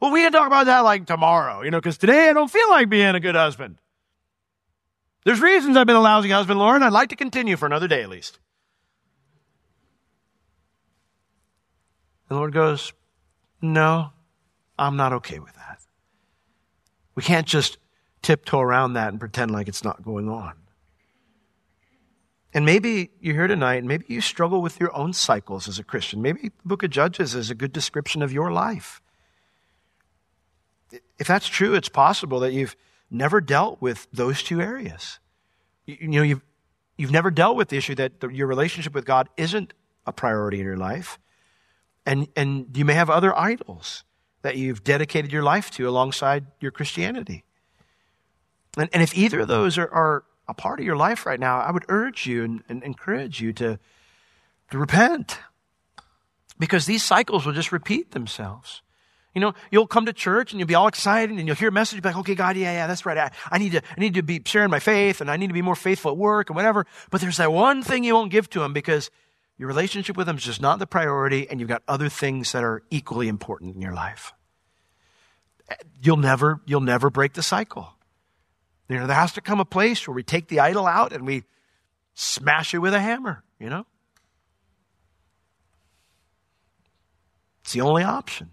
Well, 0.00 0.10
we 0.10 0.22
can 0.22 0.32
talk 0.32 0.46
about 0.46 0.66
that 0.66 0.80
like 0.80 1.06
tomorrow, 1.06 1.62
you 1.62 1.70
know, 1.70 1.78
because 1.78 1.98
today 1.98 2.28
I 2.28 2.32
don't 2.32 2.50
feel 2.50 2.68
like 2.70 2.88
being 2.88 3.14
a 3.14 3.20
good 3.20 3.36
husband. 3.36 3.76
There's 5.24 5.40
reasons 5.40 5.76
I've 5.76 5.86
been 5.86 5.96
a 5.96 6.00
lousy 6.00 6.30
husband, 6.30 6.58
Lord, 6.58 6.76
and 6.76 6.84
I'd 6.84 6.92
like 6.92 7.10
to 7.10 7.16
continue 7.16 7.56
for 7.56 7.66
another 7.66 7.86
day 7.86 8.02
at 8.02 8.08
least. 8.08 8.40
The 12.32 12.38
Lord 12.38 12.54
goes, 12.54 12.94
No, 13.60 14.10
I'm 14.78 14.96
not 14.96 15.12
okay 15.12 15.38
with 15.38 15.54
that. 15.54 15.80
We 17.14 17.22
can't 17.22 17.46
just 17.46 17.76
tiptoe 18.22 18.58
around 18.60 18.94
that 18.94 19.08
and 19.08 19.20
pretend 19.20 19.50
like 19.50 19.68
it's 19.68 19.84
not 19.84 20.02
going 20.02 20.30
on. 20.30 20.54
And 22.54 22.64
maybe 22.64 23.10
you're 23.20 23.34
here 23.34 23.48
tonight 23.48 23.74
and 23.74 23.86
maybe 23.86 24.06
you 24.08 24.22
struggle 24.22 24.62
with 24.62 24.80
your 24.80 24.96
own 24.96 25.12
cycles 25.12 25.68
as 25.68 25.78
a 25.78 25.84
Christian. 25.84 26.22
Maybe 26.22 26.48
the 26.48 26.52
book 26.64 26.82
of 26.82 26.88
Judges 26.88 27.34
is 27.34 27.50
a 27.50 27.54
good 27.54 27.70
description 27.70 28.22
of 28.22 28.32
your 28.32 28.50
life. 28.50 29.02
If 31.18 31.26
that's 31.26 31.48
true, 31.48 31.74
it's 31.74 31.90
possible 31.90 32.40
that 32.40 32.54
you've 32.54 32.76
never 33.10 33.42
dealt 33.42 33.82
with 33.82 34.08
those 34.10 34.42
two 34.42 34.62
areas. 34.62 35.18
You, 35.84 36.08
know, 36.08 36.22
you've, 36.22 36.42
you've 36.96 37.12
never 37.12 37.30
dealt 37.30 37.58
with 37.58 37.68
the 37.68 37.76
issue 37.76 37.96
that 37.96 38.20
the, 38.20 38.28
your 38.28 38.46
relationship 38.46 38.94
with 38.94 39.04
God 39.04 39.28
isn't 39.36 39.74
a 40.06 40.14
priority 40.14 40.60
in 40.60 40.64
your 40.64 40.78
life. 40.78 41.18
And, 42.04 42.28
and 42.36 42.76
you 42.76 42.84
may 42.84 42.94
have 42.94 43.10
other 43.10 43.36
idols 43.38 44.04
that 44.42 44.56
you've 44.56 44.82
dedicated 44.82 45.32
your 45.32 45.42
life 45.42 45.70
to 45.72 45.88
alongside 45.88 46.46
your 46.60 46.72
Christianity. 46.72 47.44
And, 48.76 48.88
and 48.92 49.02
if 49.02 49.16
either 49.16 49.40
of 49.40 49.48
those 49.48 49.78
are, 49.78 49.88
are, 49.90 50.24
a 50.48 50.54
part 50.54 50.80
of 50.80 50.84
your 50.84 50.96
life 50.96 51.24
right 51.24 51.38
now, 51.38 51.60
I 51.60 51.70
would 51.70 51.84
urge 51.88 52.26
you 52.26 52.42
and, 52.44 52.64
and 52.68 52.82
encourage 52.82 53.40
you 53.40 53.52
to, 53.54 53.78
to 54.70 54.78
repent. 54.78 55.38
Because 56.58 56.84
these 56.86 57.02
cycles 57.02 57.46
will 57.46 57.52
just 57.52 57.72
repeat 57.72 58.10
themselves. 58.10 58.82
You 59.34 59.40
know, 59.40 59.54
you'll 59.70 59.86
come 59.86 60.06
to 60.06 60.12
church 60.12 60.52
and 60.52 60.60
you'll 60.60 60.68
be 60.68 60.74
all 60.74 60.88
excited 60.88 61.36
and 61.36 61.46
you'll 61.46 61.56
hear 61.56 61.68
a 61.68 61.72
message, 61.72 62.02
be 62.02 62.08
like, 62.08 62.18
okay, 62.18 62.34
God, 62.34 62.56
yeah, 62.56 62.72
yeah, 62.72 62.86
that's 62.86 63.06
right. 63.06 63.16
I, 63.16 63.30
I, 63.50 63.58
need 63.58 63.72
to, 63.72 63.82
I 63.96 64.00
need 64.00 64.14
to 64.14 64.22
be 64.22 64.42
sharing 64.44 64.70
my 64.70 64.78
faith 64.78 65.20
and 65.20 65.30
I 65.30 65.36
need 65.36 65.46
to 65.46 65.54
be 65.54 65.62
more 65.62 65.76
faithful 65.76 66.10
at 66.10 66.18
work 66.18 66.50
and 66.50 66.56
whatever. 66.56 66.86
But 67.10 67.20
there's 67.20 67.38
that 67.38 67.52
one 67.52 67.82
thing 67.82 68.04
you 68.04 68.14
won't 68.14 68.30
give 68.30 68.50
to 68.50 68.62
him 68.62 68.72
because 68.72 69.10
your 69.62 69.68
relationship 69.68 70.16
with 70.16 70.28
him 70.28 70.36
is 70.36 70.42
just 70.42 70.60
not 70.60 70.80
the 70.80 70.88
priority 70.88 71.48
and 71.48 71.60
you've 71.60 71.68
got 71.68 71.84
other 71.86 72.08
things 72.08 72.50
that 72.50 72.64
are 72.64 72.82
equally 72.90 73.28
important 73.28 73.76
in 73.76 73.80
your 73.80 73.94
life. 73.94 74.32
You'll 76.02 76.16
never, 76.16 76.60
you'll 76.66 76.80
never 76.80 77.10
break 77.10 77.34
the 77.34 77.44
cycle. 77.44 77.94
You 78.88 78.98
know, 78.98 79.06
there 79.06 79.14
has 79.14 79.34
to 79.34 79.40
come 79.40 79.60
a 79.60 79.64
place 79.64 80.04
where 80.08 80.16
we 80.16 80.24
take 80.24 80.48
the 80.48 80.58
idol 80.58 80.84
out 80.84 81.12
and 81.12 81.24
we 81.24 81.44
smash 82.12 82.74
it 82.74 82.78
with 82.78 82.92
a 82.92 82.98
hammer, 82.98 83.44
you 83.60 83.70
know? 83.70 83.86
It's 87.60 87.72
the 87.72 87.82
only 87.82 88.02
option. 88.02 88.50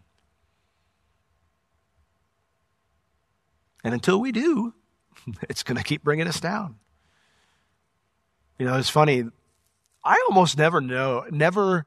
And 3.84 3.96
until 3.96 4.22
we 4.22 4.32
do, 4.32 4.76
it's 5.50 5.64
going 5.64 5.78
to 5.78 5.84
keep 5.84 6.04
bringing 6.04 6.28
us 6.28 6.40
down. 6.40 6.76
You 8.60 8.68
know, 8.68 8.78
it's 8.78 8.92
funny. 8.92 9.24
I 10.04 10.24
almost 10.30 10.58
never 10.58 10.82
know, 10.82 11.26
never, 11.30 11.86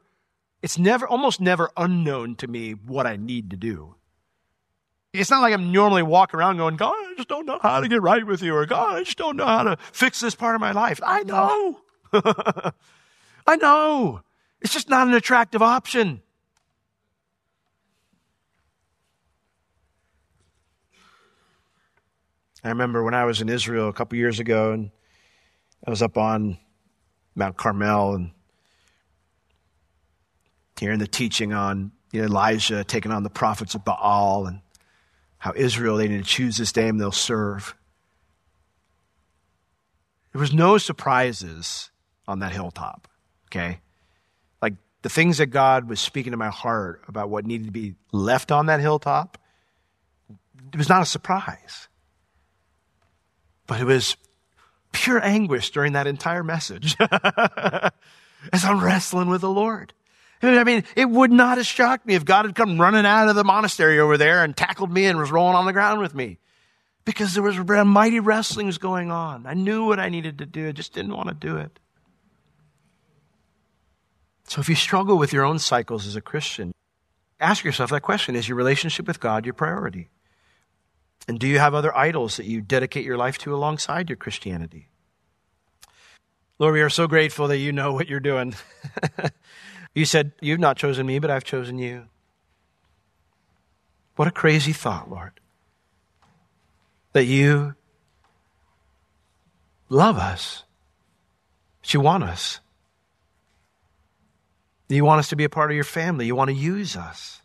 it's 0.62 0.78
never, 0.78 1.06
almost 1.06 1.40
never 1.40 1.70
unknown 1.76 2.36
to 2.36 2.46
me 2.46 2.72
what 2.72 3.06
I 3.06 3.16
need 3.16 3.50
to 3.50 3.56
do. 3.56 3.96
It's 5.12 5.30
not 5.30 5.42
like 5.42 5.52
I'm 5.52 5.72
normally 5.72 6.02
walking 6.02 6.38
around 6.40 6.56
going, 6.56 6.76
God, 6.76 6.94
I 6.96 7.14
just 7.16 7.28
don't 7.28 7.44
know 7.44 7.58
how 7.60 7.80
to 7.80 7.88
get 7.88 8.00
right 8.00 8.26
with 8.26 8.42
you, 8.42 8.54
or 8.54 8.64
God, 8.64 8.96
I 8.96 9.02
just 9.02 9.18
don't 9.18 9.36
know 9.36 9.46
how 9.46 9.62
to 9.62 9.76
fix 9.92 10.20
this 10.20 10.34
part 10.34 10.54
of 10.54 10.60
my 10.60 10.72
life. 10.72 11.00
I 11.02 11.22
know. 11.22 11.80
I 13.46 13.56
know. 13.56 14.22
It's 14.62 14.72
just 14.72 14.88
not 14.88 15.08
an 15.08 15.14
attractive 15.14 15.60
option. 15.60 16.22
I 22.64 22.68
remember 22.68 23.02
when 23.02 23.14
I 23.14 23.24
was 23.24 23.40
in 23.40 23.48
Israel 23.48 23.88
a 23.88 23.92
couple 23.92 24.16
years 24.16 24.38
ago, 24.38 24.72
and 24.72 24.90
I 25.86 25.90
was 25.90 26.00
up 26.00 26.16
on 26.16 26.58
Mount 27.34 27.56
Carmel 27.56 28.14
and 28.14 28.30
hearing 30.78 30.98
the 30.98 31.06
teaching 31.06 31.52
on 31.52 31.92
Elijah 32.14 32.84
taking 32.84 33.12
on 33.12 33.22
the 33.22 33.30
prophets 33.30 33.74
of 33.74 33.84
Baal 33.84 34.46
and 34.46 34.60
how 35.38 35.52
Israel, 35.56 35.96
they 35.96 36.08
need 36.08 36.18
to 36.18 36.24
choose 36.24 36.56
this 36.56 36.72
day 36.72 36.88
and 36.88 37.00
they'll 37.00 37.10
serve. 37.10 37.74
There 40.32 40.40
was 40.40 40.52
no 40.52 40.78
surprises 40.78 41.90
on 42.28 42.38
that 42.40 42.52
hilltop, 42.52 43.08
okay? 43.48 43.80
Like 44.60 44.74
the 45.02 45.08
things 45.08 45.38
that 45.38 45.46
God 45.46 45.88
was 45.88 46.00
speaking 46.00 46.32
to 46.32 46.36
my 46.36 46.50
heart 46.50 47.02
about 47.08 47.28
what 47.28 47.44
needed 47.44 47.66
to 47.66 47.72
be 47.72 47.96
left 48.12 48.52
on 48.52 48.66
that 48.66 48.80
hilltop, 48.80 49.38
it 50.72 50.78
was 50.78 50.88
not 50.88 51.02
a 51.02 51.06
surprise. 51.06 51.88
But 53.66 53.80
it 53.80 53.84
was 53.84 54.16
pure 54.92 55.22
anguish 55.24 55.70
during 55.70 55.92
that 55.94 56.06
entire 56.06 56.44
message 56.44 56.96
as 57.00 58.64
I'm 58.64 58.82
wrestling 58.82 59.28
with 59.28 59.40
the 59.40 59.50
Lord. 59.50 59.92
I 60.42 60.64
mean, 60.64 60.84
it 60.96 61.08
would 61.08 61.30
not 61.30 61.58
have 61.58 61.66
shocked 61.66 62.04
me 62.04 62.14
if 62.14 62.24
God 62.24 62.46
had 62.46 62.54
come 62.54 62.80
running 62.80 63.06
out 63.06 63.28
of 63.28 63.36
the 63.36 63.44
monastery 63.44 64.00
over 64.00 64.16
there 64.16 64.42
and 64.42 64.56
tackled 64.56 64.92
me 64.92 65.06
and 65.06 65.18
was 65.18 65.30
rolling 65.30 65.54
on 65.54 65.66
the 65.66 65.72
ground 65.72 66.00
with 66.00 66.14
me. 66.14 66.38
Because 67.04 67.34
there 67.34 67.42
was 67.42 67.58
mighty 67.58 68.20
wrestlings 68.20 68.78
going 68.78 69.10
on. 69.10 69.46
I 69.46 69.54
knew 69.54 69.86
what 69.86 69.98
I 69.98 70.08
needed 70.08 70.38
to 70.38 70.46
do. 70.46 70.68
I 70.68 70.72
just 70.72 70.92
didn't 70.92 71.16
want 71.16 71.28
to 71.28 71.34
do 71.34 71.56
it. 71.56 71.78
So 74.48 74.60
if 74.60 74.68
you 74.68 74.74
struggle 74.74 75.16
with 75.16 75.32
your 75.32 75.44
own 75.44 75.58
cycles 75.58 76.06
as 76.06 76.14
a 76.14 76.20
Christian, 76.20 76.72
ask 77.40 77.64
yourself 77.64 77.90
that 77.90 78.02
question. 78.02 78.36
Is 78.36 78.48
your 78.48 78.56
relationship 78.56 79.06
with 79.06 79.18
God 79.18 79.46
your 79.46 79.54
priority? 79.54 80.10
And 81.28 81.38
do 81.38 81.46
you 81.46 81.58
have 81.58 81.74
other 81.74 81.96
idols 81.96 82.36
that 82.36 82.46
you 82.46 82.60
dedicate 82.60 83.04
your 83.04 83.16
life 83.16 83.38
to 83.38 83.54
alongside 83.54 84.10
your 84.10 84.16
Christianity? 84.16 84.88
Lord, 86.58 86.74
we 86.74 86.80
are 86.80 86.90
so 86.90 87.06
grateful 87.06 87.48
that 87.48 87.58
you 87.58 87.72
know 87.72 87.92
what 87.92 88.08
you're 88.08 88.20
doing. 88.20 88.54
You 89.94 90.04
said, 90.04 90.32
You've 90.40 90.60
not 90.60 90.76
chosen 90.76 91.06
me, 91.06 91.18
but 91.18 91.30
I've 91.30 91.44
chosen 91.44 91.78
you. 91.78 92.04
What 94.16 94.28
a 94.28 94.30
crazy 94.30 94.72
thought, 94.72 95.10
Lord. 95.10 95.32
That 97.12 97.24
you 97.24 97.74
love 99.88 100.16
us, 100.16 100.64
that 101.82 101.92
you 101.92 102.00
want 102.00 102.24
us. 102.24 102.60
You 104.88 105.04
want 105.04 105.20
us 105.20 105.28
to 105.28 105.36
be 105.36 105.44
a 105.44 105.48
part 105.48 105.70
of 105.70 105.74
your 105.74 105.84
family. 105.84 106.26
You 106.26 106.34
want 106.34 106.48
to 106.48 106.56
use 106.56 106.96
us. 106.96 107.41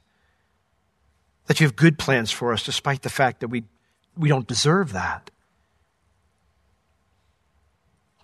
That 1.47 1.60
you 1.60 1.65
have 1.65 1.75
good 1.75 1.97
plans 1.97 2.31
for 2.31 2.53
us, 2.53 2.63
despite 2.63 3.01
the 3.01 3.10
fact 3.10 3.39
that 3.41 3.47
we 3.47 3.63
we 4.17 4.29
don't 4.29 4.47
deserve 4.47 4.93
that. 4.93 5.29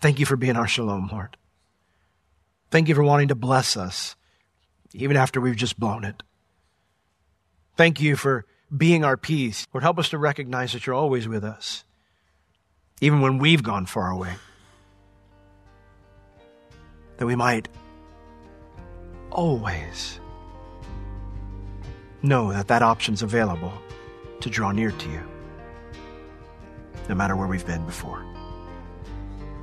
Thank 0.01 0.19
you 0.19 0.25
for 0.25 0.35
being 0.35 0.57
our 0.57 0.67
shalom, 0.67 1.09
Lord. 1.11 1.37
Thank 2.71 2.89
you 2.89 2.95
for 2.95 3.03
wanting 3.03 3.27
to 3.29 3.35
bless 3.35 3.77
us, 3.77 4.15
even 4.93 5.15
after 5.15 5.39
we've 5.39 5.55
just 5.55 5.79
blown 5.79 6.03
it. 6.03 6.23
Thank 7.77 8.01
you 8.01 8.15
for 8.15 8.45
being 8.75 9.05
our 9.05 9.15
peace. 9.15 9.67
Lord, 9.73 9.83
help 9.83 9.99
us 9.99 10.09
to 10.09 10.17
recognize 10.17 10.73
that 10.73 10.85
you're 10.85 10.95
always 10.95 11.27
with 11.27 11.43
us, 11.43 11.85
even 12.99 13.21
when 13.21 13.37
we've 13.37 13.63
gone 13.63 13.85
far 13.85 14.09
away. 14.09 14.33
That 17.17 17.27
we 17.27 17.35
might 17.35 17.69
always 19.31 20.19
know 22.23 22.51
that 22.51 22.67
that 22.69 22.81
option's 22.81 23.21
available 23.21 23.73
to 24.39 24.49
draw 24.49 24.71
near 24.71 24.91
to 24.91 25.09
you, 25.09 25.21
no 27.09 27.15
matter 27.15 27.35
where 27.35 27.47
we've 27.47 27.67
been 27.67 27.85
before. 27.85 28.25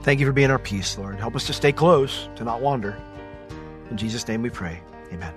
Thank 0.02 0.20
you 0.20 0.26
for 0.26 0.32
being 0.32 0.50
our 0.50 0.58
peace, 0.58 0.96
Lord. 0.96 1.16
Help 1.16 1.36
us 1.36 1.46
to 1.46 1.52
stay 1.52 1.72
close, 1.72 2.28
to 2.36 2.44
not 2.44 2.60
wander. 2.60 2.96
In 3.90 3.96
Jesus' 3.96 4.28
name 4.28 4.42
we 4.42 4.50
pray. 4.50 4.80
Amen. 5.12 5.34